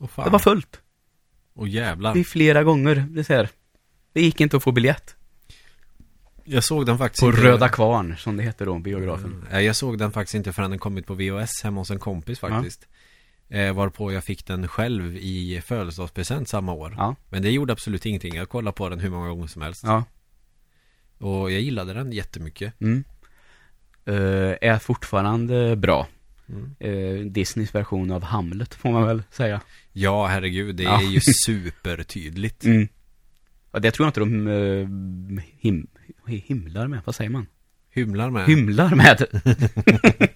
[0.08, 0.24] Fan.
[0.24, 0.80] Det var fullt.
[1.54, 2.14] Och jävlar.
[2.14, 2.94] Det är flera gånger.
[3.10, 3.48] Det, är
[4.12, 5.16] det gick inte att få biljett.
[6.44, 9.32] Jag såg den faktiskt På inte- Röda Kvarn, som det heter då, biografen.
[9.32, 9.46] Mm.
[9.50, 12.38] Ja, Jag såg den faktiskt inte förrän den kommit på VHS hemma hos en kompis
[12.38, 12.86] faktiskt.
[13.54, 16.94] Eh, varpå jag fick den själv i födelsedagspresent samma år.
[16.98, 17.16] Ja.
[17.30, 18.34] Men det gjorde absolut ingenting.
[18.34, 19.82] Jag kollade på den hur många gånger som helst.
[19.86, 20.04] Ja.
[21.18, 22.80] Och jag gillade den jättemycket.
[22.80, 23.04] Mm.
[24.04, 26.08] Eh, är fortfarande bra.
[26.48, 26.74] Mm.
[26.78, 29.60] Eh, Disneys version av Hamlet, får man väl säga.
[29.92, 30.76] Ja, herregud.
[30.76, 31.00] Det Ja.
[31.00, 32.64] är ju supertydligt.
[32.74, 32.88] Mm.
[33.72, 35.86] Ja, det tror jag inte de eh, him
[36.26, 37.46] himlar med, vad säger man?
[37.90, 38.46] Hymlar med.
[38.46, 39.26] Hymlar med.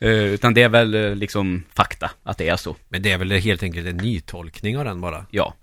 [0.00, 2.76] Eh, utan det är väl eh, liksom fakta, att det är så.
[2.88, 5.26] Men det är väl helt enkelt en nytolkning av den bara.
[5.30, 5.54] Ja.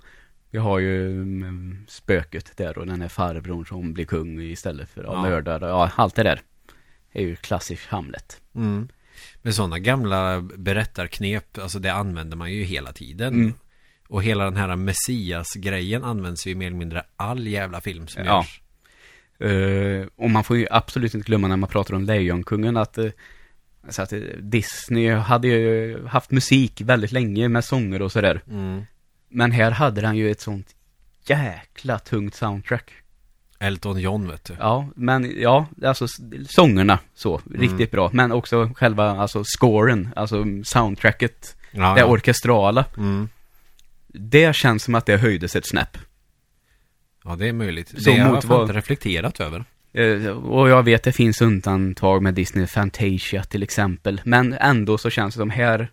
[0.51, 5.03] Vi har ju mm, spöket där och den här farbrorn som blir kung istället för
[5.03, 5.21] Ja.
[5.21, 5.65] mördare.
[5.69, 6.41] Ja, allt det där.
[7.13, 8.41] är ju klassisk Hamlet.
[8.55, 8.87] Mm.
[9.41, 13.33] Men sådana gamla berättarknep, alltså det använder man ju hela tiden.
[13.33, 13.53] Mm.
[14.07, 18.35] Och hela den här Messias-grejen används ju mer eller mindre all jävla film som Ja.
[18.37, 18.61] görs.
[19.51, 23.09] Eh, och man får ju absolut inte glömma när man pratar om Lejonkungen att, eh,
[23.89, 28.41] så att Disney hade ju haft musik väldigt länge med sånger och sådär.
[28.49, 28.83] Mm.
[29.29, 30.67] Men här hade han ju ett sånt
[31.25, 32.91] jäkla tungt soundtrack.
[33.59, 34.55] Elton John vet du.
[34.59, 36.07] Ja, men ja, alltså
[36.47, 38.09] sångerna så, riktigt bra.
[38.13, 42.05] Men också själva, alltså scoren, alltså soundtracket, Ja, det ja.
[42.05, 42.85] orkestrala.
[42.97, 43.29] Mm.
[44.07, 45.97] Det känns som att det höjdes ett snäpp.
[47.23, 47.89] ja, det är möjligt.
[47.89, 49.65] Så det har jag vad- inte reflekterat över.
[49.97, 54.21] Eh, Och jag vet det finns undantag med Disney Fantasia till exempel.
[54.25, 55.91] Men ändå så känns det som här,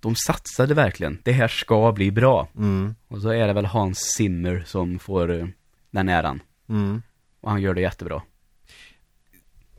[0.00, 1.18] de satsade verkligen.
[1.22, 2.48] Det här ska bli bra.
[2.56, 2.94] Mm.
[3.08, 5.46] Och så är det väl Hans Zimmer som får eh,
[5.90, 6.40] den äran.
[6.68, 7.02] Mm.
[7.40, 8.22] Och han gör det jättebra.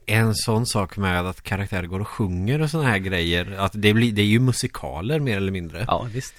[0.05, 3.51] En sån sak med att karaktärer går och sjunger och såna här grejer.
[3.59, 5.85] Att det, blir, det är ju musikaler mer eller mindre.
[5.87, 6.33] Ja, visst.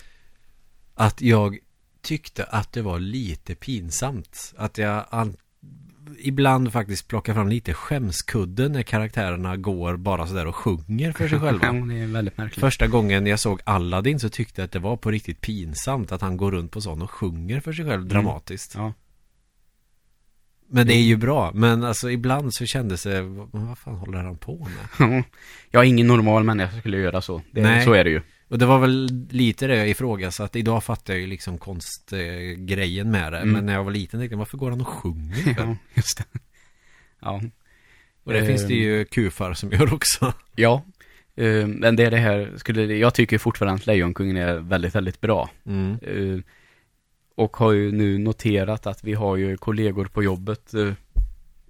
[0.95, 1.59] Att jag
[2.03, 4.55] tyckte att det var lite pinsamt.
[4.57, 5.37] Att jag an-
[6.19, 11.39] ibland faktiskt plockar fram lite skämskudden när karaktärerna går bara sådär och sjunger för sig
[11.39, 11.73] Ja, själva.
[11.73, 12.61] det är väldigt märkligt.
[12.61, 16.21] Första gången jag såg Aladdin så tyckte jag att det var på riktigt pinsamt att
[16.21, 18.75] han går runt på sån och sjunger för sig själv dramatiskt.
[18.75, 18.93] Ja.
[20.73, 21.51] Men det är ju bra.
[21.55, 25.25] Men alltså ibland så kändes det, vad vad fan håller han på med?
[25.71, 27.43] Jag är ingen normal människa som skulle göra så.
[27.51, 27.85] Det, Nej.
[27.85, 28.23] Så är det ju.
[28.51, 30.59] Och det var väl lite det jag ifrågasatte.
[30.59, 33.39] Idag fattar jag ju liksom konstgrejen med det.
[33.39, 33.53] Mm.
[33.53, 35.55] Men när jag var liten tänkte jag, varför går han och sjunger?
[35.59, 36.25] Ja, just det.
[37.21, 37.41] Ja.
[38.25, 40.33] Och det finns det ju kufar som gör också.
[40.57, 40.85] Ja.
[41.37, 45.21] Eh, Men det är det här, skulle, jag tycker fortfarande att Lejonkungen är väldigt, väldigt
[45.21, 45.51] bra.
[45.67, 45.99] Mm.
[46.03, 46.41] Eh,
[47.35, 50.93] Och har ju nu noterat att vi har ju kollegor på jobbet eh,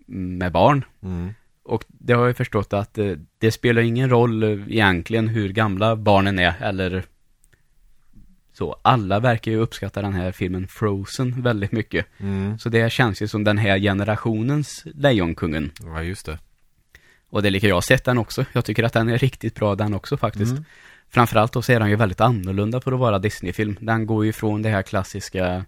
[0.07, 0.85] med barn.
[1.03, 1.35] Mm.
[1.71, 6.39] Och det har jag förstått att eh, det spelar ingen roll egentligen hur gamla barnen
[6.39, 7.05] är eller
[8.53, 8.77] så.
[8.83, 12.07] Alla verkar ju uppskatta den här filmen Frozen väldigt mycket.
[12.19, 12.59] Mm.
[12.59, 15.71] Så det känns ju som den här generationens Lejonkungen.
[15.85, 16.39] Ja, just det.
[17.31, 18.45] Och det är lika jag har sett den också.
[18.53, 20.53] Jag tycker att den är riktigt bra den också faktiskt.
[20.53, 20.65] Mm.
[21.09, 23.77] Framförallt då så är den ju väldigt annorlunda för att vara Disney-film.
[23.81, 25.65] Den går ju ifrån det här klassiska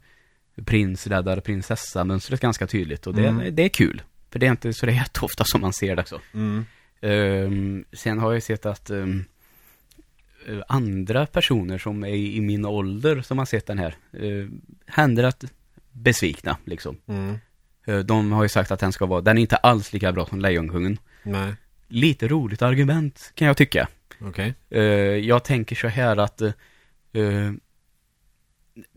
[0.64, 3.06] prins räddar prinsessa-mönstret ganska tydligt.
[3.06, 3.54] Och det, Mm.
[3.54, 4.02] det är kul.
[4.32, 6.20] För det är inte så det är jätteofta som man ser det så.
[6.34, 6.64] Mm.
[7.00, 9.06] Ehm, sen har jag sett att eh,
[10.68, 14.48] andra personer som är i, min ålder som har sett den här, uh,
[14.86, 15.44] händer att
[15.92, 16.96] besvikna liksom.
[17.06, 17.38] Mm.
[17.86, 20.26] Eh, de har ju sagt att den ska vara, den är inte alls lika bra
[20.26, 20.98] som Lejonkungen.
[21.22, 21.54] Nej,
[21.88, 23.88] Lite roligt argument kan jag tycka.
[24.20, 24.54] okej.
[24.70, 24.82] Eh,
[25.26, 26.42] jag tänker så här att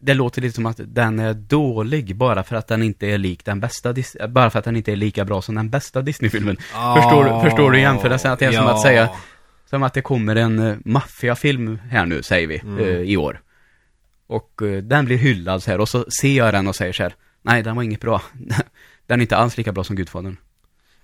[0.02, 3.46] det låter lite som att den är dålig bara för att den inte är lik
[3.46, 6.58] den bästa Dis- bara för att den inte är lika bra som den bästa Disney-filmen.
[6.58, 8.32] Förstår- förstår du jämförelsen?
[8.32, 9.10] Att det är som att säga-
[9.70, 12.80] Som att det kommer en uh, maffiafilm här nu, säger vi, Mm.
[12.80, 13.42] eh, i år.
[14.28, 17.04] Och eh, den blir hyllad så här, och så ser jag den och säger så
[17.04, 18.22] här, nej den var inget bra.
[19.08, 20.38] den är inte alls lika bra som Gudfadern.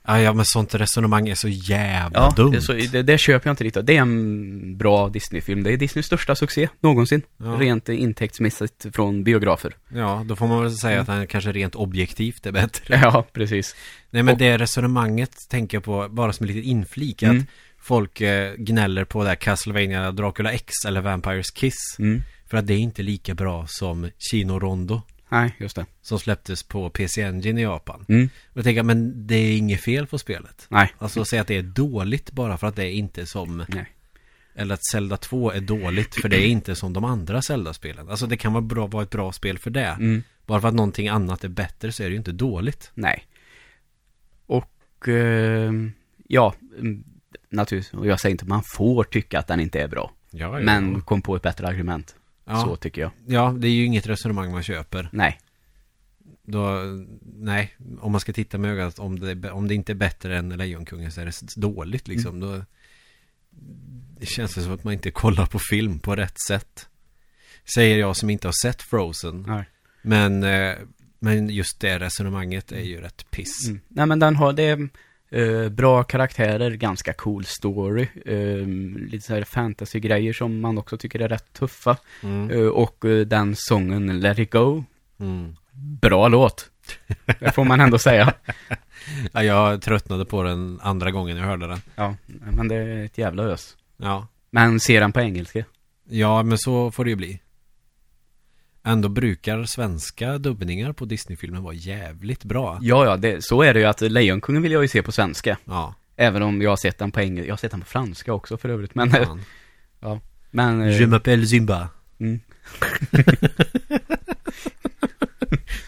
[0.08, 2.52] Ja, ja, men sånt resonemang är så jävla Ja, dumt.
[2.52, 3.86] det, så, det, det köper jag inte riktigt.
[3.86, 5.64] Det är en bra Disney-film.
[5.64, 7.22] Det är Disneys största succé någonsin.
[7.38, 7.46] Ja.
[7.60, 9.74] Rent intäktsmässigt från biografer.
[9.94, 13.00] Ja, då får man väl säga att han kanske rent objektivt är bättre.
[13.04, 13.76] Ja, precis.
[14.10, 17.24] Nej, men Och- det resonemanget tänker jag på bara som en liten inflik.
[17.24, 17.38] Mm.
[17.40, 17.46] Att
[17.82, 21.76] folk eh, gnäller på det här Castlevania Dracula X eller Vampires Kiss.
[22.00, 22.22] Mm.
[22.50, 25.02] För att det är inte lika bra som Kino Rondo.
[25.32, 25.86] Nej, just det.
[26.02, 28.06] Som släpptes på PC Engine i Japan.
[28.10, 28.30] Mm.
[28.50, 30.66] Och jag tänker, men det är inget fel på spelet.
[30.70, 30.94] Nej.
[30.98, 33.86] Alltså säga att det är dåligt bara för att det är inte som Nej.
[34.56, 38.28] Eller att Zelda 2 är dåligt för det är inte som de andra Zelda-spelen Alltså
[38.28, 40.24] det kan vara, bra, vara ett bra spel för det Mm.
[40.46, 43.28] Bara för att någonting annat är bättre så är det ju inte dåligt Nej.
[44.46, 45.72] Och, eh,
[46.28, 47.04] ja, mm,
[47.50, 48.00] naturligtvis.
[48.00, 50.12] Och jag säger inte att man får tycka att den inte är bra.
[50.32, 52.16] Ja, Men kom på ett bättre argument.
[52.46, 52.62] Ja.
[52.62, 53.12] Så tycker jag.
[53.26, 55.40] ja, det är ju inget resonemang man köper Nej.
[56.44, 56.82] Då,
[57.36, 60.50] nej, om man ska titta med ögat om det, om det inte är bättre än
[60.50, 62.66] Lejonkungen så är det dåligt liksom då
[64.20, 66.88] Det känns det som att man inte kollar på film på rätt sätt
[67.76, 69.64] Säger jag som inte har sett Frozen Nej.
[70.02, 70.76] Men, eh,
[71.20, 73.82] men just det resonemanget är ju rätt piss Mm.
[73.88, 74.90] Nej men den har, det
[75.32, 78.08] eh, bra karaktärer, ganska cool story.
[78.26, 78.68] eh,
[79.12, 81.98] lite så här fantasy-grejer som man också tycker är rätt tuffa.
[82.24, 82.50] mm.
[82.52, 84.84] Eh, och eh, den sången Let It Go,
[85.20, 85.56] Mm.
[86.02, 86.70] bra låt.
[87.40, 88.34] Det får man ändå säga.
[89.32, 92.16] Ja, jag tröttnade på den andra gången jag hörde den Ja,
[92.52, 93.78] men det är ett jävla ös.
[93.98, 95.64] Ja, Men ser den på engelska?
[96.10, 97.40] ja men så får det ju bli
[98.84, 103.80] Ändå brukar svenska dubbningar på Disney-filmer vara jävligt bra Ja, ja, det, så är det
[103.80, 105.58] ju att Lejonkungen vill jag ju se på svenska.
[105.66, 107.48] Ja, Även om jag har sett den på engelska.
[107.48, 108.96] Jag har sett den på franska också för övrigt.
[108.96, 109.42] Men, eh, fan.
[110.52, 112.40] men eh, Je m'appelle Zimba mm,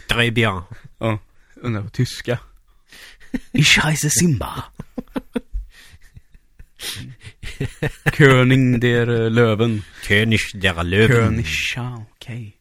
[0.07, 0.61] Très bien
[0.99, 1.19] ja,
[1.55, 2.39] undrar på tyska.
[3.51, 4.63] Ich heiße Simba.
[8.17, 9.83] König der Löwen.
[10.07, 11.43] König der Löwen.
[11.43, 12.53] König,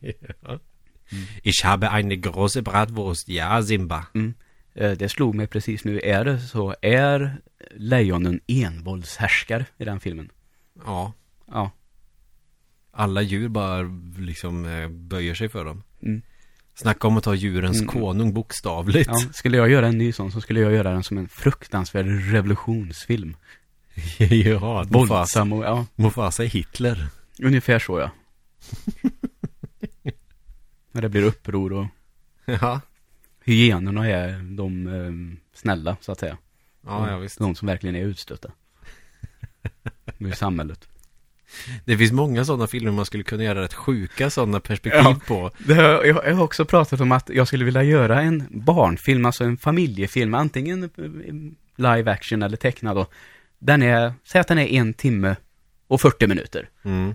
[0.00, 0.58] ja.
[1.42, 3.28] Ich habe eine große Bratwurst.
[3.28, 4.06] Ja, Simba.
[4.14, 4.34] Mm.
[4.74, 6.00] Eh, Det slog mig precis nu.
[6.00, 6.74] Är det så?
[6.82, 7.36] Är
[7.76, 10.30] lejonen envåldshärskare i den filmen?
[10.86, 11.12] Ja.
[11.50, 11.70] Ja.
[12.92, 13.82] Alla djur bara
[14.18, 15.82] liksom eh, böjer sig för dem.
[16.02, 16.22] Mm.
[16.74, 17.88] Snacka om att ta djurens Mm.
[17.88, 19.06] konung bokstavligt.
[19.12, 19.18] ja.
[19.32, 23.36] Skulle jag göra en ny sån så skulle jag göra den som en fruktansvärd revolutionsfilm.
[24.18, 25.86] ja, Mufasa, Våldsam och, ja.
[25.96, 27.06] Mufasa är Hitler.
[27.42, 28.10] Ungefär så ja.
[30.92, 31.86] När det blir uppror och
[32.44, 32.80] Ja.
[33.44, 36.38] hyenorna är de eh, snälla så att säga.
[36.86, 37.38] Ja, ja visst.
[37.38, 38.50] De som verkligen är utstötta.
[40.18, 40.88] I samhället.
[41.84, 45.20] Det finns många sådana filmer man skulle kunna göra rätt sjuka sådana perspektiv Ja.
[45.26, 45.40] på.
[45.74, 49.44] Har, jag, jag har också pratat om att jag skulle vilja göra en barnfilm, alltså
[49.44, 50.88] en familjefilm, antingen eh,
[51.76, 53.06] live action eller tecknad då.
[53.58, 55.36] Den är, säg att den är en timme
[55.86, 56.68] och 40 minuter.
[56.82, 57.14] Mm.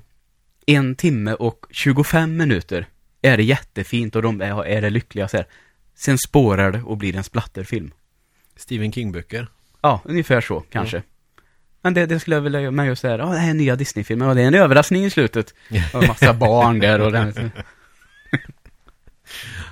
[0.69, 2.87] En timme och 25 minuter
[3.21, 5.47] är det jättefint och de är, är det lyckliga så här.
[5.95, 7.91] Sen spårar det och blir en splatterfilm.
[8.55, 9.47] Stephen King-böcker.
[9.81, 11.03] Ja, ungefär så kanske.
[11.81, 13.53] Men det, det skulle jag vilja göra, men just det här, ja det här är
[13.53, 15.53] nya Disney-filmer och det är en överraskning i slutet.
[15.93, 17.33] Och en massa barn där och den,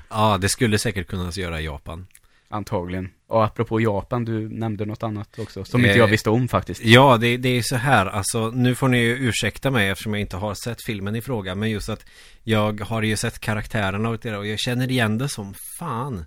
[0.10, 2.08] Ja, det skulle säkert kunna göra i Japan.
[2.50, 3.10] Antagligen.
[3.28, 6.84] Och apropå Japan, du nämnde något annat också, som inte Eh, jag visste om faktiskt.
[6.84, 10.22] Ja, det, det är så här, alltså nu får ni ju ursäkta mig eftersom jag
[10.22, 12.06] inte har sett filmen i fråga, men just att
[12.44, 16.26] jag har ju sett karaktärerna och det och jag känner igen det som fan.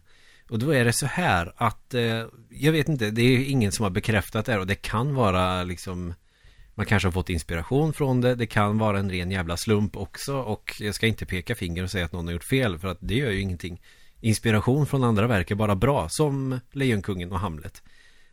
[0.51, 3.83] Och då är det så här att, eh, jag vet inte, det är ingen som
[3.83, 6.15] har bekräftat det här och det kan vara liksom
[6.75, 10.37] man kanske har fått inspiration från det, det kan vara en ren jävla slump också
[10.37, 12.99] och jag ska inte peka finger och säga att någon har gjort fel för att
[13.01, 13.81] det gör ju ingenting.
[14.21, 17.83] Inspiration från andra verk är bara bra, som Lejonkungen och Hamlet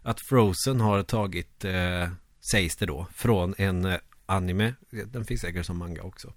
[0.02, 2.10] att Frozen har tagit, eh,
[2.52, 4.74] sägs det då, från en eh, anime,
[5.06, 6.34] den finns säkert som manga också,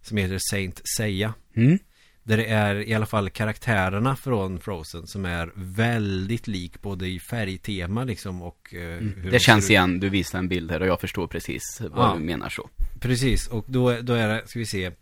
[0.00, 1.34] som heter Saint Seiya.
[1.56, 1.78] Mm?
[2.22, 7.20] Där det är i alla fall karaktärerna från Frozen som är väldigt lik både i
[7.20, 9.30] färgtema liksom och eh, Mm.
[9.30, 12.14] Det känns igen, du visar en bild här och jag förstår precis vad Ja.
[12.18, 12.68] du menar så.
[13.00, 14.92] Precis, och då, då är det, ska vi se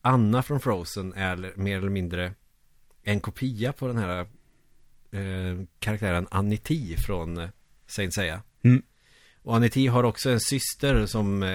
[0.00, 2.32] Anna från Frozen är mer eller mindre
[3.04, 4.20] en kopia på den här
[5.10, 7.48] eh, karaktären Aniti från eh,
[7.86, 8.42] Saint Seiya.
[8.62, 8.82] Mm.
[9.42, 11.48] Och Aniti har också en syster som eh,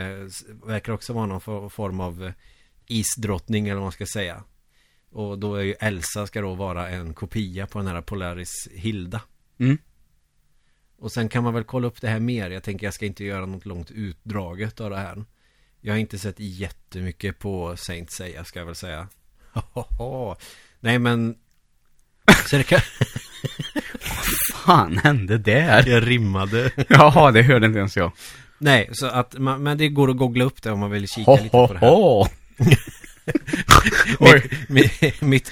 [0.68, 2.34] verkar också vara någon for- form av eh,
[2.88, 4.44] isdrottning eller vad man ska säga.
[5.12, 9.22] Och då är ju Elsa ska då vara en kopia på den här Polaris Hilda.
[9.58, 9.78] Mm.
[10.98, 12.50] Och sen kan man väl kolla upp det här mer.
[12.50, 15.26] Jag tänker jag ska inte göra något långt utdraget av det här.
[15.82, 19.08] Jag har inte sett jättemycket på Saint Seiya ska jag väl säga.
[20.80, 21.36] Nej men
[22.50, 22.80] så det kan...
[24.66, 25.88] Fan hände där?
[25.88, 26.72] Jag rimmade.
[26.90, 28.12] Jaha, det hörde inte ens jag.
[28.58, 31.32] Nej, så att man, men det går att googla upp det om man vill kika
[31.32, 31.90] Ho, lite på ho, det här.
[31.90, 32.26] ho.
[34.20, 34.50] Oj.
[34.68, 35.52] Mitt, mitt, mitt,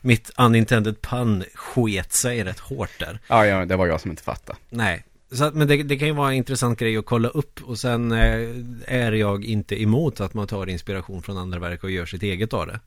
[0.00, 3.18] mitt unintended pun sket sig rätt hårt där.
[3.28, 4.58] Ja, ja, det var jag som inte fattade.
[4.70, 7.60] Nej, så att, men det, det kan ju vara en intressant grej att kolla upp
[7.62, 8.48] och sen eh,
[8.86, 12.52] är jag inte emot att man tar inspiration från andra verk och gör sitt eget
[12.52, 12.80] av det.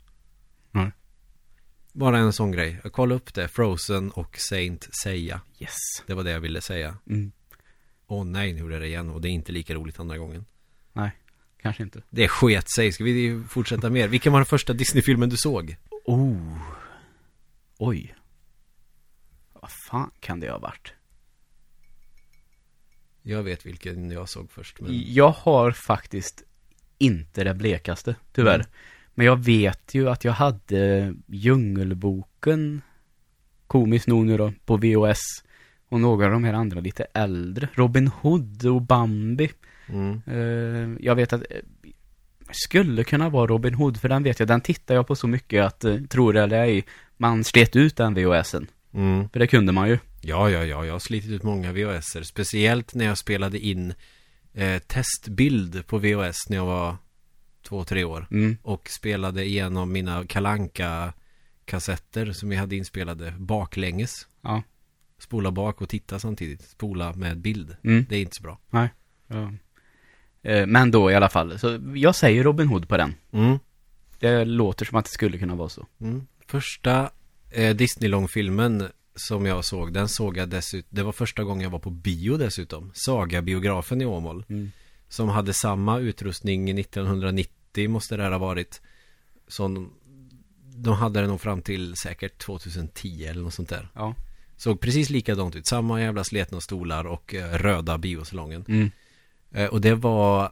[0.71, 0.91] Nej.
[1.91, 2.81] Bara en sån grej.
[2.91, 3.47] Kolla upp det.
[3.47, 5.41] Frozen och Saint Seiya.
[5.59, 5.75] Yes.
[6.07, 6.97] Det var det jag ville säga.
[7.09, 7.31] Mm.
[8.07, 10.45] Åh nej, nu gjorde jag det igen och det är inte lika roligt andra gången.
[10.93, 11.11] Nej,
[11.61, 12.01] kanske inte.
[12.09, 12.91] Det sket sig.
[12.91, 14.07] Ska vi fortsätta mer?
[14.07, 15.75] Vilken var den första Disney-filmen du såg?
[16.05, 16.57] Oh.
[17.77, 18.15] Oj.
[19.53, 20.93] Vad fan kan det ha varit?
[23.21, 24.81] Jag vet vilken jag såg först.
[24.81, 25.13] Men...
[25.13, 26.43] Jag har faktiskt
[26.97, 28.55] inte det blekaste, tyvärr.
[28.55, 28.67] Mm.
[29.13, 32.81] Men jag vet ju att jag hade Djungelboken,
[33.67, 35.21] komiskt nog nu då, på VHS.
[35.89, 37.69] Och några av de här andra lite äldre.
[37.73, 39.51] Robin Hood och Bambi.
[39.87, 40.21] Mm.
[40.25, 41.57] Eh, jag vet att eh,
[42.51, 45.65] skulle kunna vara Robin Hood, för den vet jag, den tittar jag på så mycket
[45.65, 46.85] att, uh, tror det eller ej,
[47.17, 48.67] man slet ut den VHSen.
[48.93, 49.29] Mm.
[49.29, 49.97] För det kunde man ju.
[50.21, 52.23] Ja, ja, ja, jag har slitit ut många VHSer.
[52.23, 53.93] Speciellt när jag spelade in
[54.53, 56.95] eh, testbild på VHS när jag var
[57.63, 58.27] två, tre år.
[58.31, 58.57] Mm.
[58.61, 61.13] Och spelade igenom mina kalanka
[61.65, 64.27] kassetter som jag hade inspelade baklänges.
[64.41, 64.63] Ja.
[65.19, 66.61] Spola bak och titta samtidigt.
[66.61, 67.75] Spola med bild.
[67.83, 68.05] Mm.
[68.09, 68.59] Det är inte så bra.
[68.71, 68.89] Ja.
[70.43, 73.15] Eh, Men då i alla fall, så jag säger Robin Hood på den.
[73.31, 73.59] Mm.
[74.19, 75.87] Det låter som att det skulle kunna vara så.
[76.01, 76.27] Mm.
[76.47, 77.09] Första
[77.49, 81.79] eh, Disney-långfilmen som jag såg, den såg jag dessutom, det var första gången jag var
[81.79, 82.91] på bio dessutom.
[82.93, 84.45] Saga-biografen i Åmål.
[84.49, 84.71] Mm.
[85.11, 88.81] Som hade samma utrustning 1990 måste det här ha varit.
[89.47, 89.93] Som
[90.75, 93.89] de hade det nog fram till säkert 2010 eller något sånt där.
[93.95, 94.15] Ja.
[94.57, 95.65] Såg precis likadant ut.
[95.67, 98.65] Samma jävla sletna stolar och eh, röda biosalongen.
[98.67, 98.91] Mm.
[99.51, 100.51] Eh, och det var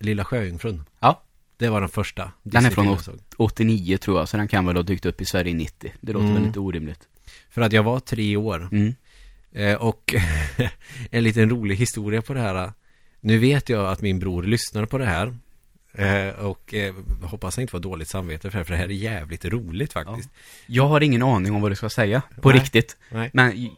[0.00, 0.84] Lilla Sjöjungfrun.
[1.00, 1.22] Ja.
[1.56, 2.32] Det var den första.
[2.42, 3.04] Den är från Disney-filmen jag oss.
[3.04, 3.46] såg.
[3.46, 5.92] 89 tror jag, så den kan väl ha dykt upp i Sverige i 90.
[6.00, 6.34] Det låter Mm.
[6.38, 7.08] väl lite orimligt.
[7.50, 8.68] För att jag var tre år.
[8.72, 8.94] Mm.
[9.52, 10.14] Eh, och
[11.10, 12.72] en liten rolig historia på det här.
[13.24, 15.34] Nu vet jag att min bror lyssnar på det här.
[15.92, 18.88] Eh, och eh, hoppas han inte får dåligt samvete för det, här, för det här
[18.88, 20.30] är jävligt roligt faktiskt.
[20.66, 22.58] Jag har ingen aning om vad du ska säga, på Nej.
[22.58, 22.96] riktigt.
[23.10, 23.30] Nej.
[23.32, 23.70] Men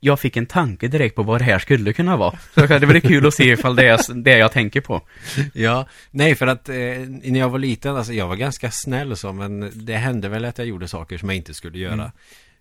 [0.00, 2.38] jag fick en tanke direkt på vad det här skulle kunna vara.
[2.54, 5.02] Så det vore kul att se ifall det är det jag tänker på.
[5.52, 9.32] Ja, nej för att eh, när jag var liten, alltså jag var ganska snäll så,
[9.32, 12.12] men det hände väl att jag gjorde saker som jag inte skulle göra.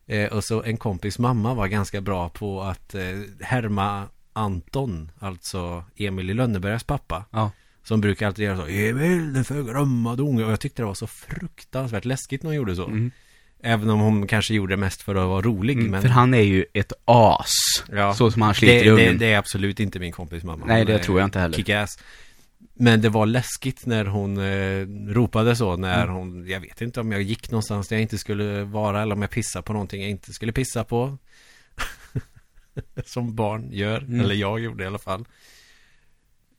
[0.07, 3.01] Eh, och så en kompis mamma var ganska bra på att eh,
[3.41, 4.03] härma
[4.33, 7.25] Anton, alltså Emil i Lönnebergas pappa.
[7.31, 7.51] Ja.
[7.83, 10.45] Som brukar alltid göra så, Emil den förgrömmade unge.
[10.45, 12.85] Och jag tyckte det var så fruktansvärt läskigt när hon gjorde så.
[12.85, 13.11] Mm.
[13.65, 15.77] Även om hon kanske gjorde det mest för att vara rolig.
[15.77, 17.49] Mm, men För han är ju ett as.
[17.91, 18.13] Ja.
[18.13, 19.17] Så som han sliter det, i ungen.
[19.17, 20.65] det, det är absolut inte min kompis mamma.
[20.65, 21.57] Nej, det tror jag inte heller.
[21.57, 21.89] Kick-ass.
[22.73, 26.15] Men det var läskigt när hon eh, ropade så när Mm.
[26.15, 29.21] hon, jag vet inte om jag gick någonstans där jag inte skulle vara eller om
[29.21, 31.17] jag pissade på någonting jag inte skulle pissa på.
[33.05, 34.19] Som barn gör, Mm.
[34.19, 35.25] eller jag gjorde i alla fall.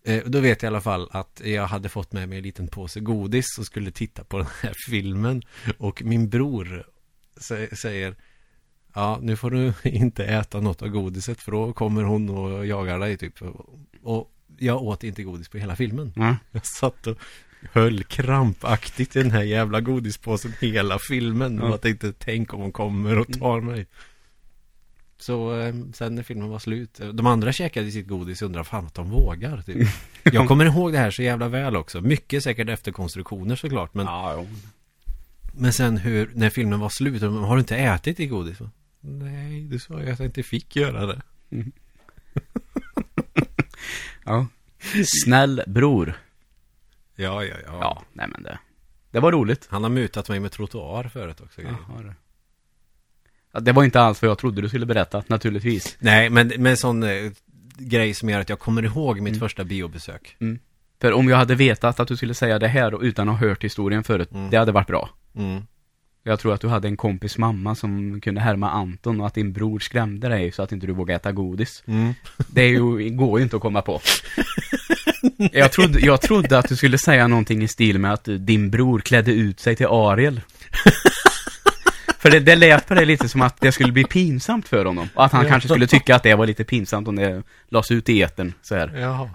[0.07, 2.69] Eh, då vet jag i alla fall att jag hade fått med mig en liten
[2.69, 5.43] påse godis och skulle titta på den här filmen.
[5.79, 6.87] Och min bror
[7.41, 8.15] sä- säger
[8.95, 12.99] Ja, nu får du inte äta något av godiset för då kommer hon och jagar
[12.99, 13.35] dig typ.
[14.03, 16.13] Och jag åt inte godis på hela filmen.
[16.17, 16.37] Ja.
[16.51, 17.19] Jag satt och
[17.73, 21.61] höll krampaktigt i den här jävla godispåsen hela filmen.
[21.61, 21.71] Och Ja.
[21.71, 23.87] jag tänkte, tänk om hon kommer och tar mig.
[25.25, 28.65] Så eh, sen när filmen var slut, eh, de andra käkade sitt godis och undrade
[28.65, 29.63] fan att de vågar.
[29.63, 29.89] Typ.
[30.23, 32.01] Jag kommer ihåg det här så jävla väl också.
[32.01, 33.95] Mycket säkert efter konstruktioner såklart.
[33.95, 34.49] Men, Ja, jo.
[35.55, 38.59] men sen hur, när filmen var slut, har du inte ätit ditt godis?
[39.01, 41.23] Nej, du sa ju att jag inte fick göra det.
[44.25, 44.47] ja.
[45.05, 46.15] Snäll bror.
[47.17, 47.79] Ja, ja, ja.
[47.81, 48.59] Ja, nej men det.
[49.11, 49.67] Det var roligt.
[49.71, 51.63] Han har mutat mig med trottoar förut också.
[51.63, 52.15] Jaha, det.
[53.61, 55.97] Det var inte alls vad jag trodde du skulle berätta, naturligtvis.
[56.01, 57.11] Nej, men med en sån eh,
[57.79, 59.41] grej som gör att jag kommer ihåg mitt Mm.
[59.41, 60.37] första biobesök.
[61.01, 63.49] För om jag hade vetat att du skulle säga det här och utan att ha
[63.49, 64.51] hört historien förut, Mm.
[64.51, 65.11] det hade varit bra.
[65.37, 65.63] Mm.
[66.27, 69.53] Jag tror att du hade en kompis mamma som kunde härma Anton och att din
[69.53, 71.83] bror skrämde dig så att inte du vågade äta godis.
[71.87, 72.15] Mm.
[72.49, 74.01] Det är ju, går ju inte att komma på.
[75.53, 78.99] Jag trodde, jag trodde att du skulle säga någonting i stil med att din bror
[79.01, 80.41] klädde ut sig till Ariel.
[82.25, 85.09] För det, det lät på det lite som att det skulle bli pinsamt för honom.
[85.15, 85.51] Och att han Ja.
[85.51, 88.75] kanske skulle tycka att det var lite pinsamt om det lades ut i etern så
[88.75, 88.97] här.
[88.99, 89.31] Jaha.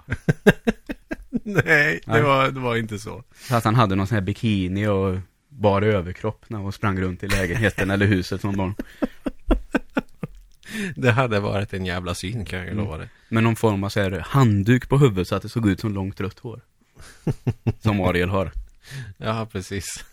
[1.30, 3.24] Nej, det var, det var inte så.
[3.48, 5.18] Så att han hade någon sån här bikini och
[5.48, 8.74] bara överkropp när han sprang runt i lägenheten eller huset som barn.
[10.96, 12.84] Det hade varit en jävla syn kan jag Mm.
[12.84, 13.08] lova det.
[13.28, 15.94] Med någon form av så här handduk på huvudet så att det såg ut som
[15.94, 16.60] långt rött hår.
[17.82, 18.50] Som Ariel har.
[19.16, 20.04] Ja, precis.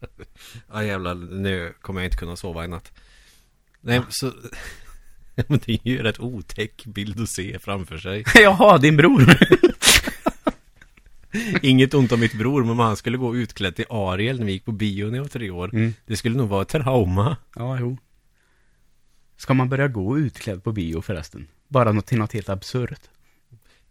[0.72, 2.92] ja, jävlar, nu kommer jag inte kunna sova i natt.
[3.80, 4.32] Nej, så...
[5.48, 8.24] Men det är ju en rätt otäck bild att se framför sig.
[8.34, 9.36] Jaha, din bror.
[11.62, 14.52] Inget ont om mitt bror, men om han skulle gå utklädd till Ariel när vi
[14.52, 15.74] gick på bio när jag var tre år.
[15.74, 15.94] Mm.
[16.06, 17.36] Det skulle nog vara ett trauma.
[17.54, 17.98] Ja, jo.
[19.36, 21.48] Ska man börja gå utklädd på bio förresten?
[21.68, 23.00] Bara något till något helt absurt.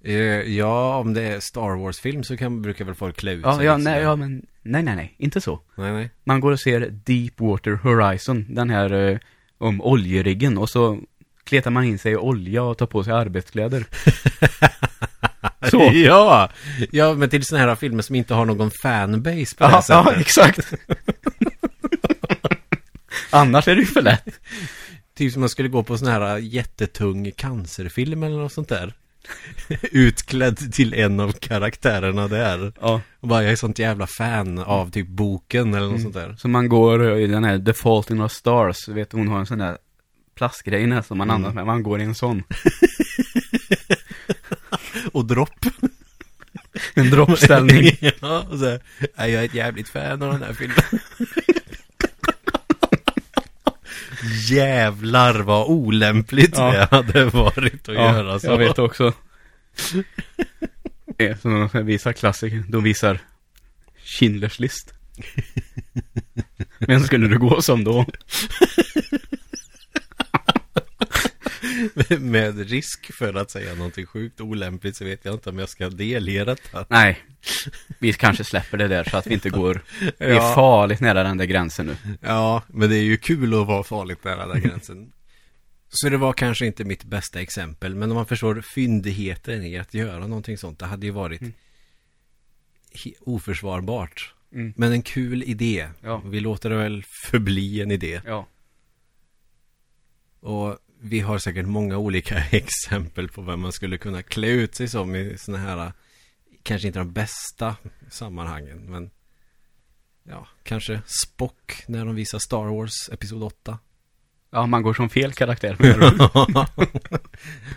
[0.08, 0.16] Eh,
[0.58, 3.66] ja, om det är Star Wars-film så kan, brukar väl folk klä ut Ja, sig
[3.66, 5.60] ja, lite nej, ja, men nej, nej, nej, inte så.
[5.76, 6.10] nej, nej.
[6.24, 9.18] Man går och ser Deepwater Horizon, den här eh,
[9.58, 11.00] om oljeriggen och så
[11.44, 13.86] kletar man in sig i olja och tar på sig arbetskläder.
[15.72, 15.92] Så.
[15.94, 16.50] Ja,
[16.92, 20.06] ja, men till sådana här filmer som inte har någon fanbase på det här Ja,
[20.06, 20.22] ja, sättet.
[20.22, 20.74] exakt.
[23.30, 24.40] Annars är det ju för lätt.
[25.18, 28.94] Typ som man skulle gå på sån här jättetung cancerfilm eller något sånt där.
[29.92, 32.74] Utklädd till en av karaktärerna där.
[32.82, 33.02] Ja.
[33.20, 36.36] Och bara, jag är sånt jävla fan av typ boken eller något sånt där.
[36.40, 39.46] Så man går i den här The Fault in Our Stars, vet hon har en
[39.46, 39.78] sån där
[40.38, 41.36] plastgrej där som man Mm.
[41.42, 42.44] andas med, man går i en sån.
[45.12, 45.66] Och dropp.
[46.94, 47.92] En droppställning.
[48.22, 48.80] ja, och så här,
[49.18, 50.78] "Nej, jag är ett jävligt fan av den här filmen.
[54.50, 56.72] Jävlar vad olämpligt Ja.
[56.72, 58.48] det hade varit att göra ja, så.
[58.48, 59.14] jag vet också.
[61.42, 63.20] Så de visar klassiker, de visar
[64.04, 64.94] Schindlers list.
[66.80, 68.06] Men skulle du gå som då?
[72.20, 75.90] Med risk för att säga någonting sjukt olämpligt så vet jag inte om jag ska
[75.90, 76.86] delge detta.
[76.90, 77.20] Nej,
[78.00, 79.82] Vi kanske släpper det där så att vi inte går,
[80.18, 80.56] vi är Ja.
[80.56, 82.18] farligt nära den där gränsen nu.
[82.22, 85.12] Ja, men det är ju kul att vara farligt nära den gränsen.
[85.90, 89.94] Så det var kanske inte mitt bästa exempel, men om man förstår fyndigheten i att
[89.94, 91.54] göra någonting sånt, det hade ju varit Mm.
[93.20, 94.34] oförsvarbart.
[94.54, 94.74] Mm.
[94.78, 95.88] Men en kul idé.
[96.04, 96.22] Ja.
[96.26, 98.22] Vi låter det väl förbli en idé.
[98.26, 98.48] Ja.
[100.40, 100.78] Och
[101.10, 105.16] vi har säkert många olika exempel på vem man skulle kunna klä ut sig som
[105.16, 105.94] i sådana här,
[106.64, 107.76] kanske inte de bästa
[108.10, 109.12] sammanhangen, men
[110.24, 113.80] ja, kanske Spock när de visar Star Wars Episod 8.
[114.50, 115.78] Ja, man går som fel karaktär.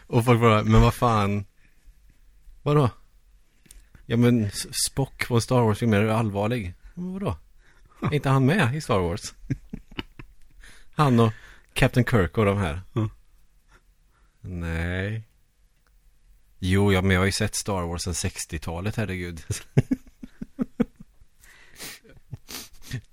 [0.07, 1.45] och folk bara, men vad fan,
[2.62, 2.91] vadå?
[4.07, 4.51] Ja men
[4.87, 6.74] Spock på Star Wars-filmer är allvarlig.
[6.95, 7.37] Men vadå?
[8.03, 9.35] Är inte han med i Star Wars?
[10.95, 11.33] Han och
[11.72, 12.83] Captain Kirk och de här.
[12.95, 13.11] Mm.
[14.41, 15.22] Nej.
[16.59, 19.41] Jo, ja, men jag har ju sett Star Wars sedan 60-talet, herregud.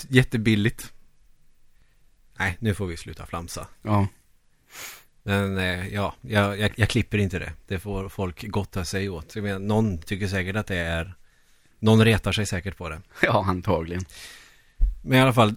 [0.09, 0.93] Jättebilligt.
[2.38, 3.67] Nej, nu får vi sluta flamsa.
[3.82, 4.07] Ja.
[5.23, 7.53] Men eh, ja, jag, jag, jag klipper inte det.
[7.67, 9.36] Det får folk gotta sig åt.
[9.36, 11.15] Jag menar, någon tycker säkert att det är...
[11.80, 13.01] Någon retar sig säkert på det.
[13.21, 14.05] Ja, antagligen.
[15.01, 15.55] Men i alla fall,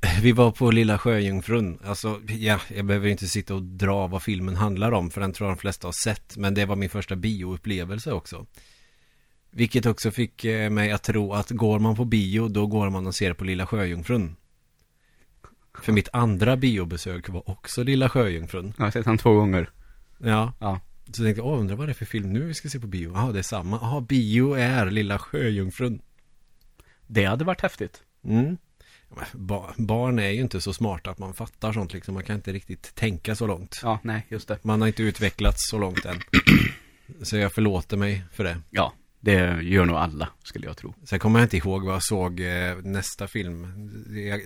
[0.22, 1.78] vi var på Lilla Sjöjungfrun.
[1.84, 5.48] Alltså, ja, jag behöver inte sitta och dra vad filmen handlar om, för den tror
[5.48, 6.36] jag de flesta har sett.
[6.36, 8.46] Men det var min första bioupplevelse också.
[9.50, 13.06] Vilket också fick eh, mig att tro att går man på bio, då går man
[13.06, 14.36] och ser på Lilla Sjöjungfrun.
[15.82, 18.74] För mitt andra biobesök var också Lilla Sjöjungfrun.
[18.78, 19.70] Jag har sett han två gånger.
[20.18, 20.52] Ja.
[20.58, 20.80] Ja.
[21.06, 23.12] Så tänkte jag, undrar vad det är för film nu vi ska se på bio.
[23.14, 23.78] Ja, det är samma.
[23.82, 26.02] Ja, bio är Lilla Sjöjungfrun.
[27.06, 28.02] Det hade varit häftigt.
[28.24, 28.56] Mm.
[29.32, 32.14] Ba barn är ju inte så smarta att man fattar sånt liksom.
[32.14, 33.80] Man kan inte riktigt tänka så långt.
[33.82, 34.64] Ja, nej, just det.
[34.64, 36.16] Man har inte utvecklats så långt än.
[37.22, 38.60] Så jag förlåter mig för det.
[38.70, 40.94] Ja, det gör nog alla, skulle jag tro.
[41.04, 43.66] Sen kommer jag inte ihåg vad jag såg eh, nästa film.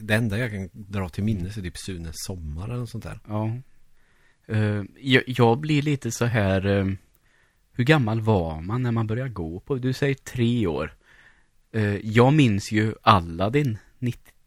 [0.01, 3.21] Det, enda jag kan dra till minnes är typ Sunes sommar eller något sånt där.
[3.29, 3.57] Ja.
[4.47, 4.83] Eh,
[5.27, 6.87] jag, blir lite så här, eh,
[7.73, 10.95] hur gammal var man när man började gå på, du säger tre år.
[12.03, 13.79] Jag minns ju Aladdin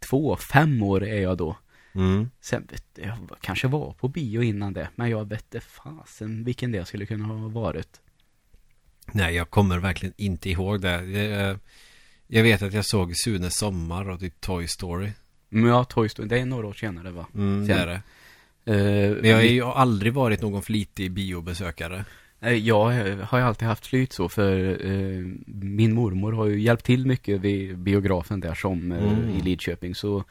[0.06, 1.58] 92, fem år är jag då.
[1.95, 2.30] Mm.
[2.41, 6.86] Sen vet jag, kanske var på bio innan det, men jag vet fasen vilken det
[6.86, 8.01] skulle kunna ha varit.
[9.12, 11.06] Nej, jag kommer verkligen inte ihåg det.
[11.06, 11.60] Jag,
[12.28, 15.12] jag vet att jag såg Sunes sommar och typ Toy Story.
[15.49, 17.28] Men ja, Toy Story, det är några år senare va?
[17.36, 18.01] Mm, det är det.
[18.66, 22.06] Eh, Men jag har ju aldrig varit någon flitig biobesökare.
[22.45, 26.61] Eh, Jag eh, har ju alltid haft flyt så för eh, min mormor har ju
[26.61, 29.29] hjälpt till mycket vid biografen där som eh, Mm.
[29.29, 30.23] i Lidköping så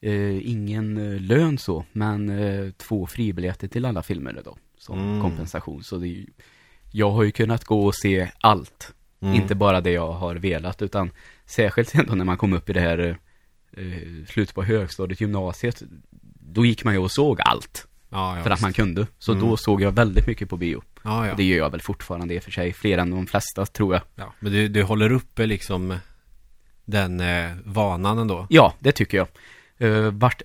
[0.00, 2.32] eh, ingen eh, lön så men
[2.76, 5.20] två fribiljetter till alla filmer då som Mm.
[5.22, 6.26] kompensation så det är ju,
[6.92, 9.34] jag har ju kunnat gå och se allt Mm.
[9.34, 11.10] inte bara det jag har velat utan
[11.46, 13.18] särskilt ändå när man kom upp i det här
[14.28, 15.82] slutet på högstadiet, gymnasiet
[16.40, 17.86] då gick man ju och såg allt
[18.16, 19.44] Ja, ja, för att man kunde så Mm.
[19.48, 22.42] då såg jag väldigt mycket på bio ja, det gör jag väl fortfarande i och
[22.42, 24.02] för sig, fler än de flesta tror jag.
[24.14, 24.32] ja.
[24.40, 25.98] Men du, du håller uppe liksom
[26.84, 28.46] den eh, vanan ändå.
[28.50, 29.28] Ja, det tycker jag.
[29.88, 30.42] Uh, vart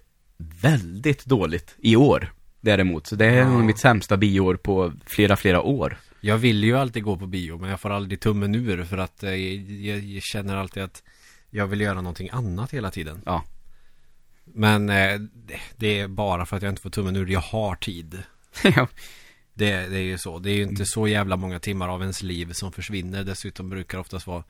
[0.61, 3.07] väldigt dåligt i år däremot.
[3.07, 5.97] Så det är nog mitt sämsta bioår på flera, flera år.
[6.21, 9.23] Jag vill ju alltid gå på bio, men jag får aldrig tummen ur för att
[9.23, 9.35] eh,
[9.85, 11.03] jag, jag känner alltid att
[11.49, 13.21] jag vill göra någonting annat hela tiden.
[13.25, 13.43] Ja.
[14.43, 15.19] Men eh,
[15.77, 17.27] det, är bara för att jag inte får tummen ur.
[17.27, 18.23] Jag har tid.
[18.63, 18.87] ja.
[19.53, 20.39] Det, det är ju så.
[20.39, 23.23] Det är ju inte så jävla många timmar av ens liv som försvinner.
[23.23, 24.43] Dessutom brukar det oftast vara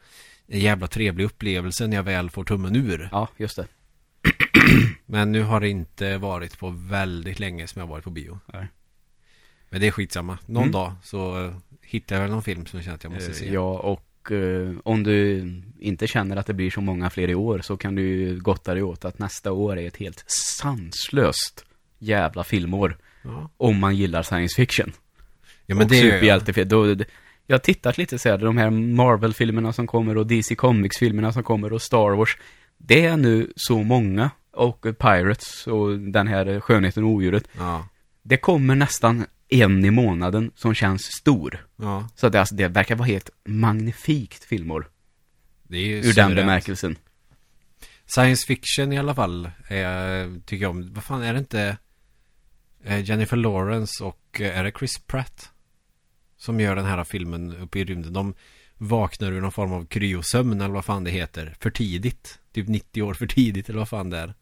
[0.48, 3.10] en jävla trevlig upplevelse när jag väl får tummen ur.
[3.12, 3.68] ja, just det.
[5.06, 8.40] Men nu har det inte varit på väldigt länge som jag varit på bio.
[8.46, 8.68] Nej.
[9.70, 10.38] Men det är skitsamma.
[10.46, 10.72] Någon Mm.
[10.72, 13.36] dag så eh, hittar jag väl någon film som jag känner att jag måste Eh,
[13.36, 13.54] se.
[13.54, 15.48] Ja, och eh, om du
[15.80, 18.84] inte känner att det blir så många fler i år så kan du gotta dig
[18.84, 21.66] åt att nästa år är ett helt sanslöst
[22.00, 22.98] jävla filmår.
[23.24, 23.50] Ja.
[23.58, 24.92] Om man gillar science fiction.
[25.66, 26.70] Ja men och det superhjältefilm.
[26.70, 26.96] Då,
[27.48, 31.44] jag har tittat lite så här, de här Marvel-filmerna som kommer och DC Comics-filmerna som
[31.44, 32.38] kommer och Star Wars.
[32.78, 37.48] Det är nu så många, och Pirates och den här Skönheten och Odjuret.
[37.58, 37.88] Ja.
[38.22, 41.68] Det kommer nästan en i månaden som känns stor.
[41.76, 42.10] Ja.
[42.16, 44.90] Så det, alltså, det verkar vara helt magnifikt filmår.
[45.64, 46.96] Det är ju Ur den bemärkelsen.
[48.06, 50.94] Science fiction i alla fall är, tycker jag om.
[50.94, 51.78] Vad fan är det inte
[52.84, 55.50] eh, Jennifer Lawrence och eh, är det Chris Pratt?
[56.38, 58.14] Som gör den här filmen uppe i rymden.
[58.14, 58.34] De
[58.78, 61.56] vaknar ur någon form av kryosömn eller vad fan det heter.
[61.60, 62.40] För tidigt.
[62.52, 64.34] Typ 90 år för tidigt eller vad fan det är.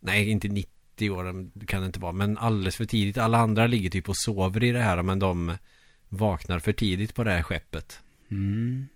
[0.00, 0.77] Nej, inte 90
[1.10, 2.12] år det kan det inte vara.
[2.12, 3.18] Men alldeles för tidigt.
[3.18, 5.02] Alla andra ligger typ och sover i det här.
[5.02, 5.52] Men de
[6.08, 8.00] vaknar för tidigt på det här skeppet.
[8.30, 8.88] Mm.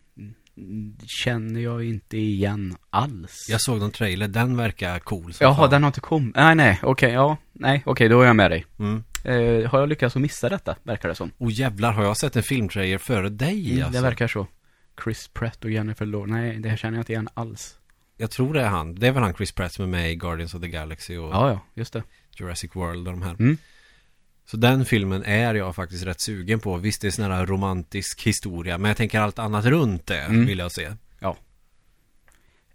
[1.24, 3.46] känner jag inte igen alls.
[3.48, 5.70] Jag såg någon trailer, den verkar cool Jaha, fan.
[5.70, 6.36] den har inte kommit.
[6.36, 7.36] Nej, nej, okej, ja.
[7.52, 8.66] Nej, okej, då är jag med dig.
[8.78, 9.04] mm.
[9.24, 11.30] Eh, har jag lyckats att missa detta, verkar det som.
[11.38, 14.00] Och jävlar, har jag sett en filmtrailer före dig Mm, alltså?
[14.02, 14.46] Det verkar så.
[15.04, 16.34] Chris Pratt och Jennifer Lawrence.
[16.34, 17.74] Nej, det här känner jag inte igen alls.
[18.16, 18.94] Jag tror det är han.
[18.94, 21.30] Det är väl han Chris Pratt som är med i Guardians of the Galaxy och
[21.32, 22.02] Ja, ja, just det.
[22.36, 23.30] Jurassic World och de här.
[23.38, 23.56] Mm.
[24.44, 26.76] Så den filmen är jag faktiskt rätt sugen på.
[26.76, 30.46] Visst, det är sån här romantisk historia, men jag tänker allt annat runt det Mm.
[30.46, 30.90] vill jag se.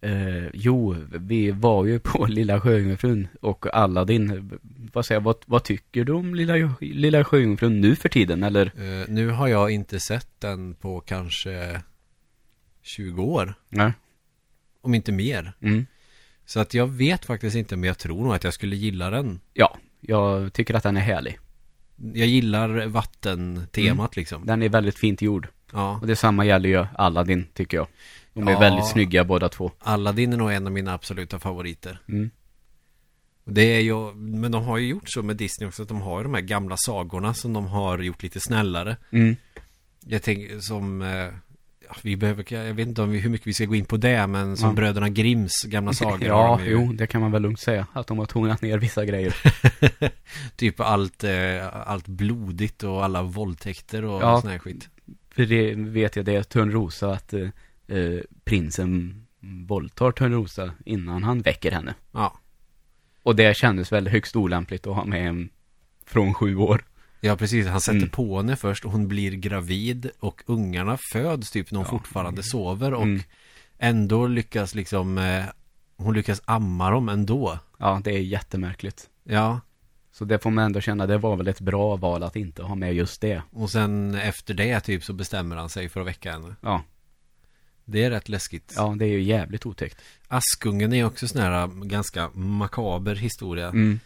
[0.01, 4.59] Eh, jo, vi var ju på Lilla Sjöjungfrun och Aladdin.
[4.93, 8.65] Vad säger vad, vad tycker du om Lilla, Lilla Sjöjungfrun nu för tiden, eller?
[8.65, 11.81] Eh, nu har jag inte sett den på kanske
[12.81, 13.91] 20 år, Nej.
[14.87, 15.53] Om inte mer.
[15.61, 15.85] Mm.
[16.45, 19.39] Så att jag vet faktiskt inte, men jag tror nog att jag skulle gilla den.
[19.53, 21.39] Ja, jag tycker att den är härlig.
[22.13, 24.45] Jag gillar vattentemat liksom.
[24.45, 25.47] Den är väldigt fint gjord.
[25.73, 27.87] Ja, Och detsamma gäller ju Aladdin, tycker jag.
[28.33, 28.59] De är Ja.
[28.59, 29.71] väldigt snygga båda två.
[29.79, 31.99] Aladdin är nog en av mina absoluta favoriter.
[32.07, 32.29] Mm.
[33.45, 36.19] Det är ju, men de har ju gjort så med Disney också att de har
[36.19, 38.97] ju de här gamla sagorna som de har gjort lite snällare.
[39.11, 39.35] Mm.
[40.05, 41.27] Jag tänker som, eh,
[42.03, 44.27] vi behöver, jag vet inte om vi, hur mycket vi ska gå in på det,
[44.27, 44.75] men som Ja.
[44.75, 46.23] Bröderna Grimms gamla sagor.
[46.23, 47.87] Ja, de jo, det kan man väl lugnt säga.
[47.93, 49.35] Att de har tonat ner vissa grejer.
[50.55, 54.41] typ allt, eh, allt blodigt och alla våldtäkter och Ja.
[54.41, 54.89] sån här skit.
[55.31, 57.47] För det vet jag, det är Törnrosa att eh,
[57.87, 59.23] eh, prinsen
[59.67, 61.93] våldtar Törnrosa innan han väcker henne.
[62.11, 62.39] Ja.
[63.23, 65.49] Och det kändes väl högst olämpligt att ha med en
[66.05, 66.83] från sju år.
[67.19, 67.67] Ja, precis.
[67.67, 68.09] Han sätter Mm.
[68.09, 71.89] på henne först och hon blir gravid och ungarna föds typ när hon Ja.
[71.99, 73.21] fortfarande sover och Mm.
[73.77, 75.43] ändå lyckas liksom, eh,
[75.97, 77.59] hon lyckas amma dem ändå.
[77.79, 79.09] Ja, det är jättemärkligt.
[79.23, 79.59] Ja,
[80.11, 82.75] Så det får man ändå känna, det var väl ett bra val att inte ha
[82.75, 83.41] med just det.
[83.51, 86.55] och sen efter det typ så bestämmer han sig för att väcka henne.
[86.61, 86.83] Ja,
[87.85, 88.73] Det är rätt läskigt.
[88.75, 89.97] ja det är ju jävligt otäckt.
[90.27, 93.67] Askungen är också sån här um, ganska makaber historia.
[93.69, 93.99] Mm.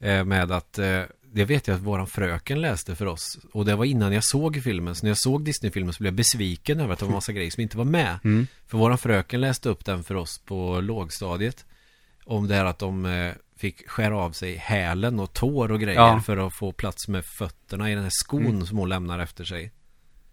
[0.00, 1.02] Eh, med att, eh,
[1.32, 3.38] det vet jag att våran fröken läste för oss.
[3.52, 4.94] Och det var innan jag såg filmen.
[4.94, 7.50] Så när jag såg Disney-filmen så blev jag besviken över att det var massa grejer
[7.50, 8.18] som inte var med.
[8.24, 8.46] Mm.
[8.66, 11.64] För våran fröken läste upp den för oss på lågstadiet.
[12.24, 16.00] Om det här att de eh, fick skära av sig hälen och tår och grejer
[16.00, 16.20] Ja.
[16.20, 18.66] för att få plats med fötterna i den här skon Mm.
[18.66, 19.72] som hon lämnar efter sig.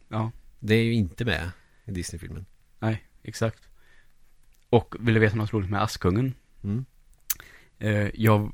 [0.09, 1.51] Ja, Det är ju inte med
[1.85, 2.45] i Disney-filmen.
[2.79, 3.59] nej, exakt.
[4.69, 6.33] Och vill du veta något roligt med Askungen?
[6.63, 6.85] Mm.
[7.79, 8.51] Eh, jag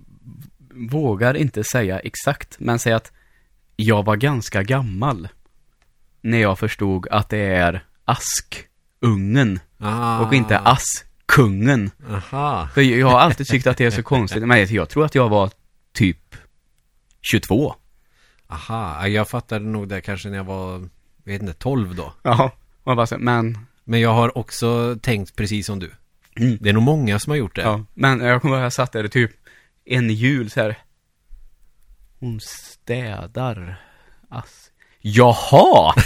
[0.74, 3.11] vågar inte säga exakt, men säg att
[3.76, 5.28] jag var ganska gammal
[6.22, 11.91] när jag förstod att det är Askungen Ah, och inte Askungen.
[12.09, 12.69] Aha.
[12.74, 15.30] För jag har alltid tyckt att det är så konstigt, men jag tror att jag
[15.30, 15.51] var
[15.93, 16.36] typ
[17.22, 17.76] 22.
[18.47, 20.72] Aha, jag fattade nog det kanske när jag var,
[21.24, 22.13] jag vet inte, 12 då.
[22.24, 22.51] Ja,
[22.84, 25.91] och bara men, Men jag har också tänkt precis som du.
[26.36, 26.57] Mm.
[26.61, 27.61] Det är nog många som har gjort det.
[27.61, 29.32] ja, men jag kommer ihåg att jag satt där typ
[29.95, 30.75] en jul så här.
[32.19, 33.81] Hon städar
[34.29, 34.55] Ask.
[35.01, 35.93] Jaha!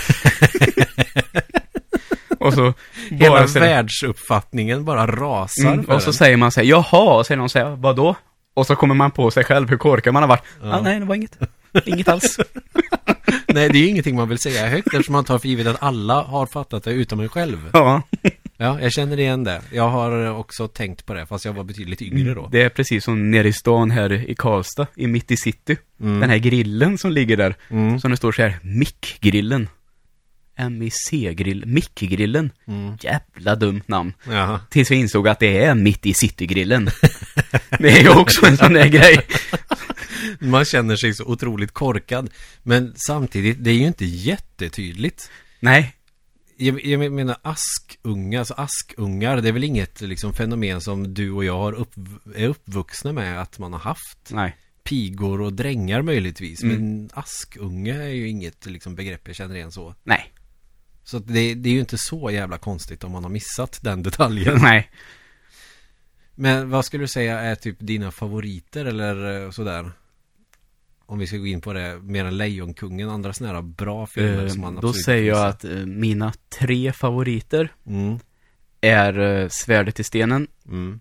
[2.39, 2.73] och så
[3.09, 6.13] Hela bara så här- världsuppfattningen bara rasar Mm, och så en.
[6.13, 8.15] säger man så här, jaha, och sen någon säger, vadå?
[8.53, 10.43] Och så kommer man på sig själv hur korkad man har varit.
[10.61, 10.73] Ja.
[10.73, 11.37] Ah, nej, det var inget.
[11.85, 12.37] Inget alls.
[13.47, 15.83] Nej, det är ju ingenting man vill säga högt eftersom man tar för givet att
[15.83, 17.69] alla har fattat det utom en själv.
[17.73, 18.01] ja.
[18.57, 19.61] Ja, jag känner igen det.
[19.71, 22.49] Jag har också tänkt på det, fast jag var betydligt yngre då.
[22.51, 25.77] Det är precis som nere i stan här i Karlstad, i mitt i city.
[26.01, 26.19] Mm.
[26.19, 27.99] Den här grillen som ligger där, Mm.
[27.99, 29.67] som det står så här, Mick-grillen.
[30.57, 32.51] M-I-C-grill, Mick-grillen.
[32.67, 32.97] Mm.
[33.01, 34.13] Jävla dumt namn.
[34.29, 34.59] Jaha.
[34.69, 36.89] Tills vi insåg att det är mitt i city-grillen.
[37.79, 39.19] det är ju också en sån där grej.
[40.39, 42.29] Man känner sig så otroligt korkad.
[42.63, 45.29] Men samtidigt, det är ju inte jättetydligt.
[45.59, 45.94] Nej,
[46.57, 51.45] Jag, jag menar askungar, alltså askungar, det är väl inget liksom, fenomen som du och
[51.45, 51.93] jag har upp,
[52.35, 54.17] är uppvuxna med att man har haft.
[54.31, 54.57] nej.
[54.83, 56.77] Pigor och drängar möjligtvis, Mm.
[56.77, 59.95] men askunge är ju inget liksom, begrepp jag känner igen så.
[60.03, 60.33] Nej.
[61.03, 64.57] Så det, det är ju inte så jävla konstigt om man har missat den detaljen.
[64.61, 64.91] Nej.
[66.35, 69.91] Men vad skulle du säga är typ dina favoriter eller eh, sådär?
[71.07, 74.43] Om vi ska gå in på det, mer än Lejonkungen, andra sådana här bra filmer
[74.43, 78.19] Eh, som man då säger jag att eh, mina tre favoriter Mm,
[78.81, 80.99] är eh, Svärdet i stenen, mm,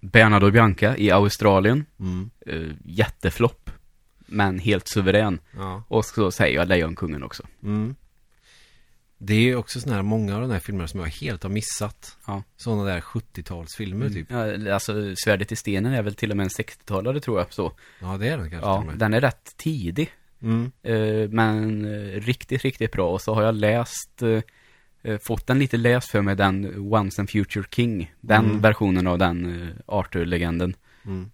[0.00, 3.70] Bernardo Bianca i Australien, mm, eh, jätteflopp,
[4.18, 5.38] men helt suverän.
[5.56, 7.42] ja, Och så säger jag Lejonkungen också.
[7.62, 7.94] mm.
[9.24, 12.16] Det är också sådana här, många av de här filmerna som jag helt har missat.
[12.26, 12.42] Ja.
[12.56, 14.26] Sådana där 70-talsfilmer typ.
[14.30, 17.72] Ja, alltså Svärdet i stenen är väl till och med en 60-talare tror jag så.
[18.00, 20.10] Ja, det är den kanske Ja, den är rätt tidig.
[20.42, 23.10] Mm, Eh, men eh, riktigt, riktigt bra.
[23.12, 24.22] Och så har jag läst
[25.02, 28.12] eh, fått den lite läst för mig, den Once and Future King.
[28.20, 28.60] Den Mm.
[28.60, 31.30] versionen av den Arthur-legenden Mm.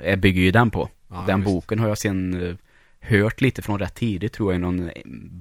[0.00, 0.88] eh, jag bygger ju den på.
[1.08, 1.52] Ja, den visst.
[1.52, 2.58] boken har jag sen
[3.00, 4.90] hört lite från rätt tidigt, tror jag, i någon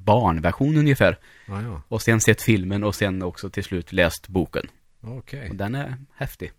[0.06, 1.18] barnversion ungefär.
[1.48, 1.82] Ja, ja.
[1.88, 4.68] Och sen sett filmen och sen också till slut läst boken.
[5.02, 5.50] Okej.
[5.50, 6.52] Och den är häftig.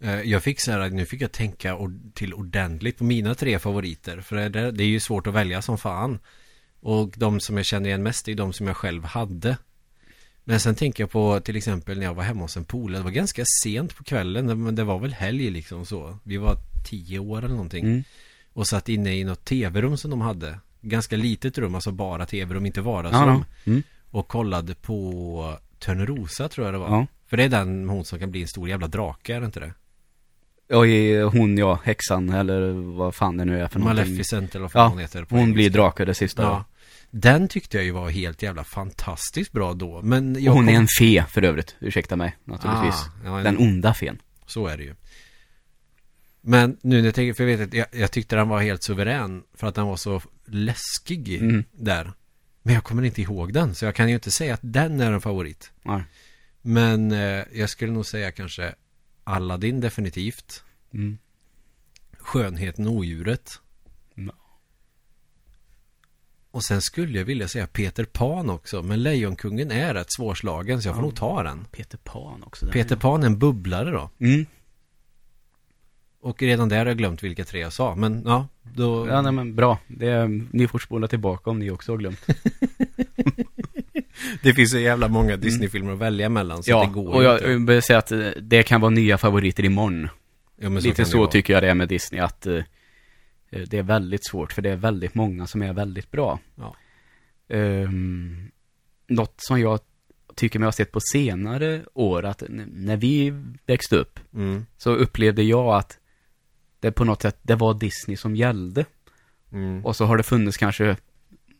[0.00, 1.78] Eh, Jag fick så här, nu fick jag tänka
[2.14, 4.20] till ordentligt på mina tre favoriter.
[4.20, 6.18] För det, det är ju svårt att välja som fan.
[6.80, 9.56] Och de som jag känner igen mest är de som jag själv hade.
[10.44, 12.98] Men sen tänker jag på till exempel när jag var hemma hos en polare.
[13.00, 14.62] Det var ganska sent på kvällen.
[14.62, 16.18] Men det var väl helg liksom så.
[16.22, 16.56] Vi var
[16.90, 17.84] tio år eller någonting.
[17.84, 18.04] Mm.
[18.54, 20.58] Och satt inne i något tv-rum som de hade.
[20.80, 23.28] Ganska litet rum, alltså bara tv-rum, inte vardagsrum.
[23.28, 23.44] ja.
[23.70, 23.82] Mm.
[24.10, 26.88] Och kollade på Törnrosa tror jag det var.
[26.88, 27.06] Ja.
[27.26, 29.60] För det är den hon som kan bli en stor jävla drake, är det inte
[29.60, 29.72] det?
[30.86, 34.04] I- hon, ja, häxan, eller vad fan det nu är för någonting.
[34.06, 35.80] Maleficent eller vad fan Ja, hon heter Hon blir engelska.
[35.82, 36.42] drake det sista.
[36.42, 36.64] Ja.
[37.10, 40.02] Den tyckte jag ju var helt jävla fantastiskt bra då.
[40.02, 42.94] Men Och jag hon är kom- en fe för övrigt, ursäkta mig naturligtvis.
[42.94, 44.18] Ah, ja, en- Den onda fen.
[44.46, 44.94] Så är det ju.
[46.46, 48.82] Men nu när jag tänker, för jag vet att jag, jag tyckte den var helt
[48.82, 49.42] suverän.
[49.54, 51.64] För att den var så läskig Mm.
[51.72, 52.12] där.
[52.62, 53.74] Men jag kommer inte ihåg den.
[53.74, 55.72] Så jag kan ju inte säga att den är en favorit.
[55.82, 56.02] Ja.
[56.62, 58.74] Men eh, jag skulle nog säga kanske
[59.24, 60.64] Aladdin definitivt.
[60.94, 61.18] Mm.
[62.18, 63.60] Skönheten och odjuret.
[64.14, 64.32] Ja.
[66.50, 68.82] Och sen skulle jag vilja säga Peter Pan också.
[68.82, 71.06] Men Lejonkungen är rätt svårslagen så jag får Ja.
[71.08, 71.64] nog ta den.
[71.72, 72.66] Peter Pan också.
[72.66, 74.10] Peter är- Pan är en bubblare då.
[74.18, 74.46] Mm.
[76.24, 77.94] Och redan där har jag glömt vilka tre jag sa.
[77.94, 79.08] Men ja, då...
[79.08, 79.78] Ja, nej men bra.
[79.86, 82.26] Det ni får spola tillbaka om ni också har glömt.
[84.42, 86.62] Det finns så jävla många Disney-filmer att välja mellan.
[86.62, 87.72] Så ja, det går och jag inte.
[87.72, 90.08] vill säga att eh, det kan vara nya favoriter imorgon.
[90.56, 92.62] Ja, men Lite så tycker jag det är med Disney, att eh,
[93.50, 96.38] det är väldigt svårt, för det är väldigt många som är väldigt bra.
[96.54, 96.76] Ja.
[97.48, 98.50] Um,
[99.08, 99.80] något som jag
[100.34, 103.32] tycker mig ha sett på senare år, att när vi
[103.66, 104.66] växte upp, Mm.
[104.76, 105.98] så upplevde jag att
[106.84, 108.84] det på något sätt, det var Disney som gällde.
[109.52, 109.84] Mm.
[109.86, 110.84] Och så har det funnits kanske,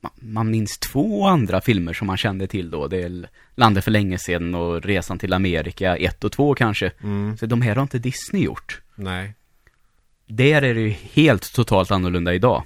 [0.03, 2.89] ma- man minns två andra filmer som man kände till då.
[2.89, 6.93] Det är Landet för länge sedan och Resan till Amerika 1 och 2 kanske.
[7.03, 7.37] Mm.
[7.37, 8.81] Så de här har inte Disney gjort.
[8.95, 9.35] Nej.
[10.27, 12.62] Där är det ju helt totalt annorlunda idag.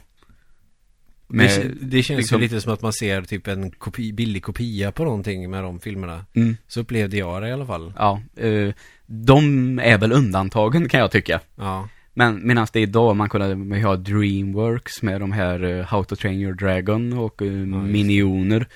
[1.28, 4.42] det, Med, det känns liksom- ju lite som att man ser typ en kopi, billig
[4.42, 6.24] kopia på någonting med de filmerna.
[6.34, 7.92] mm, Så upplevde jag det i alla fall.
[7.96, 8.74] ja, eh,
[9.06, 11.40] de är väl undantagen kan jag tycka.
[11.56, 11.88] Ja.
[12.18, 16.40] Men medan det idag, man kunde har Dreamworks med de här eh, How to Train
[16.40, 18.66] Your Dragon och uh, just Minioner.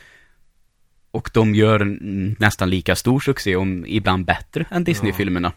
[1.11, 1.99] Och de gör
[2.41, 5.53] nästan lika stor succé, om ibland bättre än Disney-filmerna.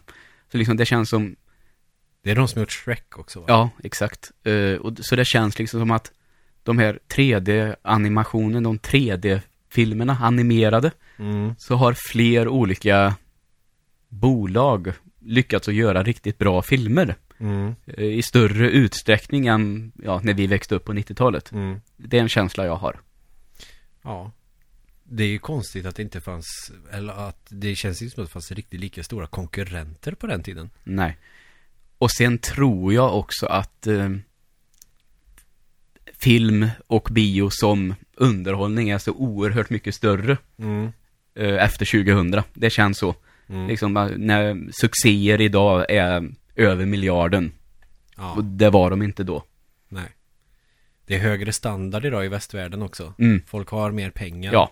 [0.52, 1.36] Så liksom det känns som,
[2.22, 3.44] Det är de som gjort Shrek också va?
[3.48, 4.30] ja, exakt.
[4.44, 6.12] Eh, och, så det känns liksom som att
[6.62, 11.54] de här 3D-animationen, de 3D-filmerna, animerade, Mm.
[11.58, 13.14] så har fler olika
[14.08, 17.14] bolag lyckats att göra riktigt bra filmer.
[17.38, 17.74] Mm.
[17.86, 21.52] eh, i större utsträckning än ja, när vi växte upp på 90-talet.
[21.52, 21.80] Mm.
[21.96, 23.00] Det är en känsla jag har.
[24.02, 24.32] Ja.
[25.04, 28.28] Det är ju konstigt att det inte fanns, eller att det känns inte som att
[28.28, 30.70] det fanns riktigt lika stora konkurrenter på den tiden.
[30.84, 31.16] Nej.
[31.98, 34.10] Och sen tror jag också att eh,
[36.18, 40.92] film och bio som underhållning är så oerhört mycket större Mm.
[41.34, 42.42] eh, efter 2000.
[42.54, 43.14] Det känns så.
[43.48, 43.66] Mm.
[43.68, 47.52] Liksom eh, när succéer idag är över miljarden.
[48.16, 48.32] Ja.
[48.32, 49.42] Och det var de inte då.
[49.88, 50.08] Nej.
[51.06, 53.14] Det är högre standard idag i västvärlden också.
[53.18, 53.42] Mm.
[53.46, 54.52] Folk har mer pengar.
[54.52, 54.70] Ja.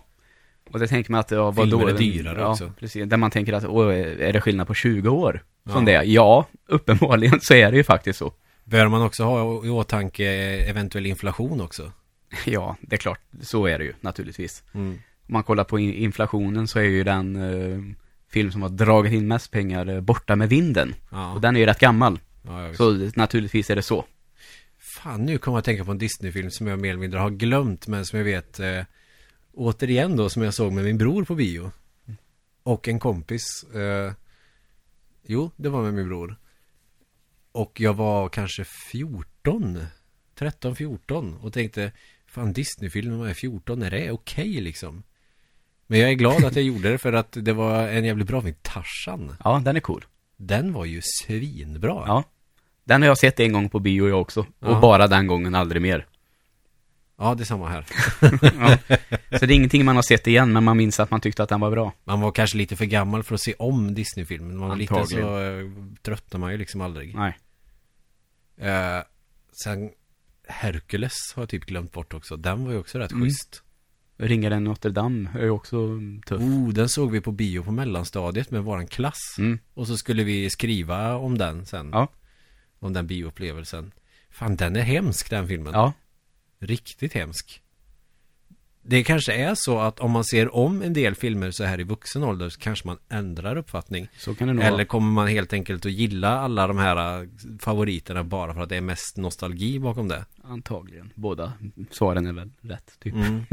[0.71, 1.77] Och det tänker man att, ja, vadå?
[1.79, 2.71] Filmer är dyrare ja, också.
[2.79, 3.09] precis.
[3.09, 5.43] Där man tänker att, åh, är det skillnad på 20 år?
[5.69, 5.91] Som Ja.
[5.91, 6.03] det är?
[6.03, 8.33] Ja, uppenbarligen så är det ju faktiskt så.
[8.63, 10.25] Bör man också ha i åtanke
[10.69, 11.91] eventuell inflation också?
[12.45, 13.19] Ja, det är klart.
[13.41, 14.63] Så är det ju naturligtvis.
[14.73, 14.89] Mm.
[15.27, 17.79] Om man kollar på in- inflationen så är ju den eh,
[18.35, 20.95] film som har dragit in mest pengar eh, Borta med vinden.
[21.11, 21.33] Ja.
[21.33, 22.19] Och den är ju rätt gammal.
[22.43, 22.73] ja.
[22.73, 24.05] Så naturligtvis är det så.
[24.79, 27.29] Fan, nu kommer jag att tänka på en Disney-film som jag mer eller mindre har
[27.29, 28.83] glömt, men som jag vet eh,
[29.53, 31.71] återigen då, som jag såg med min bror på bio.
[32.63, 33.63] Och en kompis.
[33.63, 34.13] Eh,
[35.23, 36.35] jo, det var med min bror.
[37.51, 39.79] Och jag var kanske 14,
[40.35, 41.91] 13, 14 och tänkte,
[42.27, 45.03] fan Disney-film när man är 14, är det okej liksom?
[45.87, 48.41] Men jag är glad att jag gjorde det för att det var en jävligt bra
[48.41, 49.35] film, Tarzan.
[49.43, 50.05] Ja, den är cool.
[50.37, 52.03] Den var ju svinbra.
[52.07, 52.23] Ja.
[52.83, 54.45] Den har jag sett en gång på bio jag också.
[54.59, 54.67] Ja.
[54.67, 56.07] Och bara den gången, aldrig mer.
[57.17, 57.85] ja, det är samma här.
[58.59, 58.77] Ja.
[59.39, 61.49] Så det är ingenting man har sett igen, men man minns att man tyckte att
[61.49, 61.93] den var bra.
[62.03, 64.57] Man var kanske lite för gammal för att se om Disney-filmen.
[64.57, 65.71] Man var lite så uh,
[66.01, 67.15] tröttnar man ju liksom aldrig.
[67.15, 67.37] Nej.
[68.57, 69.03] Eh,
[69.63, 69.89] sen
[70.47, 72.37] Hercules har jag typ glömt bort också.
[72.37, 73.23] Den var ju också rätt Mm.
[73.23, 73.61] schysst.
[74.17, 76.41] Ringaren Notre Dame är ju också tuff.
[76.41, 79.35] Oh, den såg vi på bio på mellanstadiet med våran klass.
[79.37, 79.59] Mm.
[79.73, 81.89] Och så skulle vi skriva om den sen.
[81.93, 82.07] Ja.
[82.79, 83.91] Om den bioupplevelsen.
[84.29, 85.73] Fan, den är hemsk den filmen.
[85.73, 85.93] Ja,
[86.59, 87.61] Riktigt hemsk.
[88.87, 91.83] Det kanske är så att om man ser om en del filmer så här i
[91.83, 94.07] vuxen ålder så kanske man ändrar uppfattning.
[94.17, 97.27] så kan det nog Eller kommer man helt enkelt att gilla alla de här äh,
[97.59, 100.25] favoriterna bara för att det är mest nostalgi bakom det?
[100.43, 101.11] Antagligen.
[101.15, 101.53] Båda
[101.91, 103.13] svaren är väl rätt, typ.
[103.13, 103.45] Mm.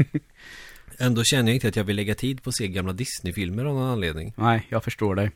[0.99, 3.75] Ändå känner jag inte att jag vill lägga tid på att se gamla Disney-filmer av
[3.75, 4.33] någon anledning.
[4.37, 5.31] Nej, jag förstår dig.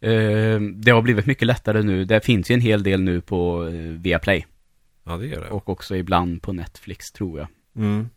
[0.00, 2.04] Eh, det har blivit mycket lättare nu.
[2.04, 4.46] Det finns ju en hel del nu på eh, Viaplay.
[5.04, 5.50] Ja, det gör det.
[5.50, 7.48] Och också ibland på Netflix, tror jag.
[7.76, 8.08] Mm.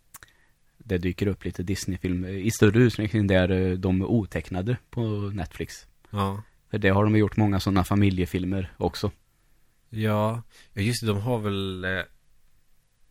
[0.92, 5.02] Det dyker upp lite Disney-filmer i större utsträckning där eh, de är otecknade på
[5.34, 5.88] Netflix.
[6.10, 6.44] Ja.
[6.72, 9.12] För det har de gjort många sådana familjefilmer också.
[9.90, 11.90] Ja, ja, just det, de har väl eh,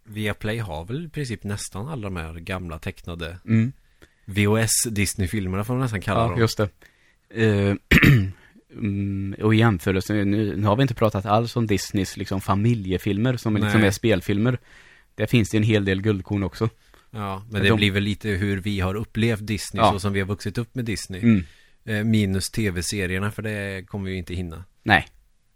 [0.04, 3.72] Viaplay har väl i princip nästan alla de här gamla tecknade Mm.
[4.24, 6.38] VOS Disney-filmerna får man nästan kalla Ja, dem.
[6.40, 6.68] just det.
[7.44, 7.74] Eh,
[8.72, 13.36] mm, och i jämförelse, nu, nu har vi inte pratat alls om Disneys liksom familjefilmer
[13.36, 14.58] som är, liksom är spelfilmer.
[15.14, 16.68] Där finns det en hel del guldkorn också.
[17.10, 19.92] Ja, men det De- blir väl lite hur vi har upplevt Disney Ja.
[19.92, 21.20] så som vi har vuxit upp med Disney.
[21.22, 21.44] Mm.
[21.84, 24.64] Eh, minus tv-serierna för det kommer vi ju inte hinna.
[24.82, 25.06] Nej.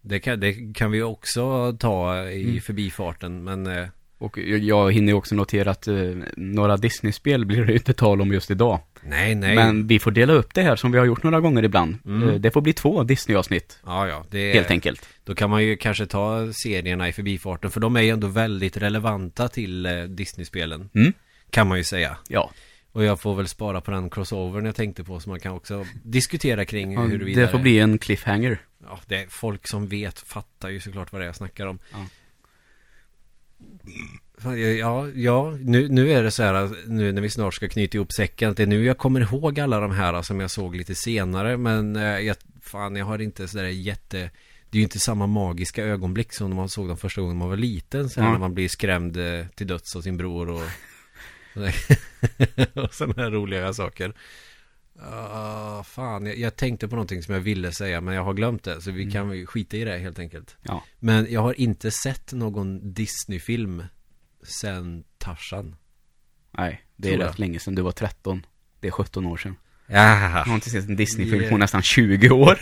[0.01, 2.61] Det kan, det kan vi också ta i Mm.
[2.61, 3.87] förbifarten men eh,
[4.17, 5.95] Och jag, hinner ju också notera att eh,
[6.37, 8.79] några Disney-spel blir det inte tal om just idag.
[9.03, 9.55] nej, nej.
[9.55, 11.97] Men vi får dela upp det här som vi har gjort några gånger ibland.
[12.05, 12.41] Mm.
[12.41, 15.05] Det får bli två Disney-avsnitt, Ja, ja, det helt enkelt.
[15.23, 18.77] Då kan man ju kanske ta serierna i förbifarten för de är ju ändå väldigt
[18.77, 20.89] relevanta till eh, Disney-spelen.
[20.95, 21.13] Mm.
[21.49, 22.17] Kan man ju säga.
[22.27, 22.51] Ja,
[22.91, 25.85] Och jag får väl spara på den crossovern jag tänkte på så man kan också
[26.03, 28.57] diskutera kring Ja, huruvida det får bli en cliffhanger.
[28.83, 31.79] Ja, det är folk som vet fattar ju såklart vad det är jag snackar om.
[31.91, 32.05] Ja.
[34.79, 38.11] Ja, ja, nu, nu är det så här nu när vi snart ska knyta ihop
[38.11, 38.51] säcken.
[38.51, 41.57] att Det är nu jag kommer ihåg alla de här som jag såg lite senare.
[41.57, 44.17] Men eh, jag, fan, jag har inte sådär jätte...
[44.69, 47.49] Det är ju inte samma magiska ögonblick som när man såg dem första gången man
[47.49, 48.09] var liten.
[48.09, 48.31] Så här, Ja.
[48.31, 50.61] när man blir skrämd eh, till döds av sin bror och...
[52.73, 54.13] och sådana här roliga saker.
[54.99, 58.63] Ah, fan, jag, jag tänkte på någonting som jag ville säga men jag har glömt
[58.63, 58.81] det.
[58.81, 60.57] Så vi kan ju skita i det helt enkelt.
[60.61, 60.83] Ja.
[60.99, 63.83] Men jag har inte sett någon Disney-film
[64.43, 65.75] sen Tarzan.
[66.51, 68.45] Nej, det är rätt länge sedan du var 13.
[68.79, 69.55] Det är 17 år sedan.
[69.87, 72.59] Jag Ja, har inte sett en Disney-film på nästan 20 år.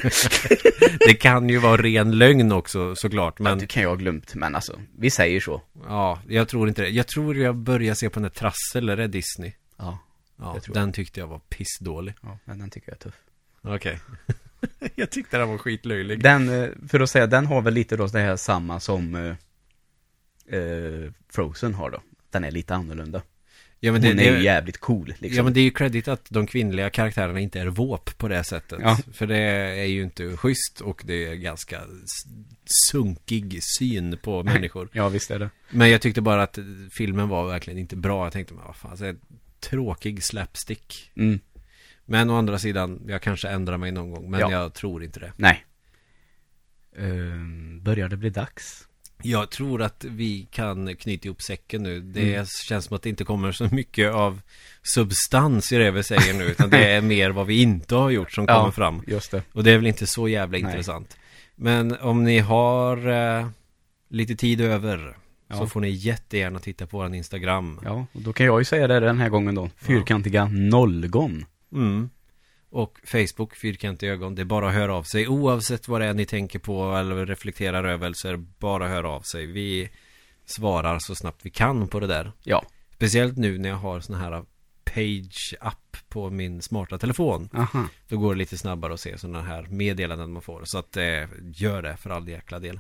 [1.08, 3.40] det kan ju vara ren lögn också såklart.
[3.40, 3.60] Men...
[3.60, 5.62] Det kan jag ha glömt, men alltså, vi säger så.
[5.88, 6.90] ja, jag tror inte det.
[6.90, 9.54] Jag tror jag börjar se på den här Trassel, är det Disney?
[9.78, 10.00] Ja,
[10.40, 12.14] Ja, den tyckte jag var pissdålig.
[12.22, 13.16] ja men den tycker jag är tuff.
[13.62, 14.00] Okej.
[14.96, 16.24] jag tyckte den var skitlöjlig.
[16.24, 20.60] Den, eh, för att säga, den har väl lite då det här samma som eh,
[20.60, 22.02] eh, Frozen har då.
[22.32, 23.22] Den är lite annorlunda.
[23.86, 25.38] Ja men, Hon det, är ju jävligt cool liksom.
[25.38, 28.44] ja men det är ju credit att de kvinnliga karaktärerna inte är våp på det
[28.44, 28.80] sättet.
[28.82, 28.98] Ja.
[29.14, 31.82] För det är ju inte schysst och det är ganska
[32.92, 34.90] sunkig syn på människor.
[34.94, 35.50] Ja, visst är det.
[35.70, 36.60] Men jag tyckte bara att
[36.92, 38.26] filmen var verkligen inte bra.
[38.26, 39.14] Jag tänkte, vad fan, alltså,
[39.60, 41.12] tråkig slapstick.
[41.16, 41.40] Mm,
[42.06, 44.32] Men å andra sidan, jag kanske ändrar mig någon gång.
[44.32, 44.52] Men Ja.
[44.52, 45.32] jag tror inte det.
[45.36, 45.66] nej.
[46.98, 48.88] Um, börjar det bli dags?
[49.24, 52.00] Jag tror att vi kan knyta ihop säcken nu.
[52.02, 52.45] Det Mm.
[52.68, 54.41] känns som att det inte kommer så mycket av
[54.84, 56.44] substans i det vi säger nu.
[56.44, 59.04] Utan det är mer vad vi inte har gjort som kommer fram.
[59.08, 59.44] just det.
[59.54, 60.62] Och det är väl inte så jävla Nej.
[60.72, 61.18] intressant.
[61.56, 63.08] Men om ni har
[63.40, 63.48] eh,
[64.10, 65.18] lite tid över
[65.50, 65.68] så Ja.
[65.68, 67.80] får ni jättegärna titta på vår Instagram.
[67.84, 69.70] Ja, och då kan jag ju säga det den här gången då.
[69.78, 71.45] Fyrkantiga nollgon.
[71.74, 72.10] Mm.
[72.74, 74.36] Och Facebook, fyrkantiga ögon.
[74.36, 75.28] Det är bara att höra av sig.
[75.28, 78.91] Oavsett vad det är ni tänker på eller reflekterar över så är det bara att
[78.91, 79.45] höra av sig.
[79.45, 79.90] Vi
[80.45, 82.32] svarar så snabbt vi kan på det där.
[82.44, 82.66] Ja.
[82.95, 84.45] Speciellt nu när jag har sån här
[84.84, 87.50] page-app på min smarta telefon.
[87.54, 87.88] Aha.
[88.08, 90.62] Då går det lite snabbare att se sådana här meddelanden man får.
[90.66, 92.80] Så att eh, gör det för all jäkla del.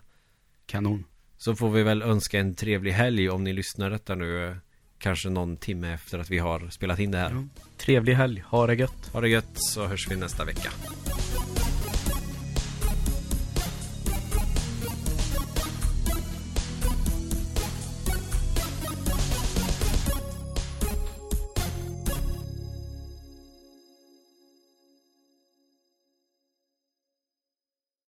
[0.65, 1.03] Kanon.
[1.37, 4.57] Så får vi väl önska en trevlig helg om ni lyssnar detta nu.
[5.03, 7.47] Kanske någon timme efter att vi har spelat in det här.
[7.77, 8.43] Trevlig helg.
[8.47, 9.09] Ha det gött.
[9.13, 10.69] Ha det gött så hörs vi nästa vecka.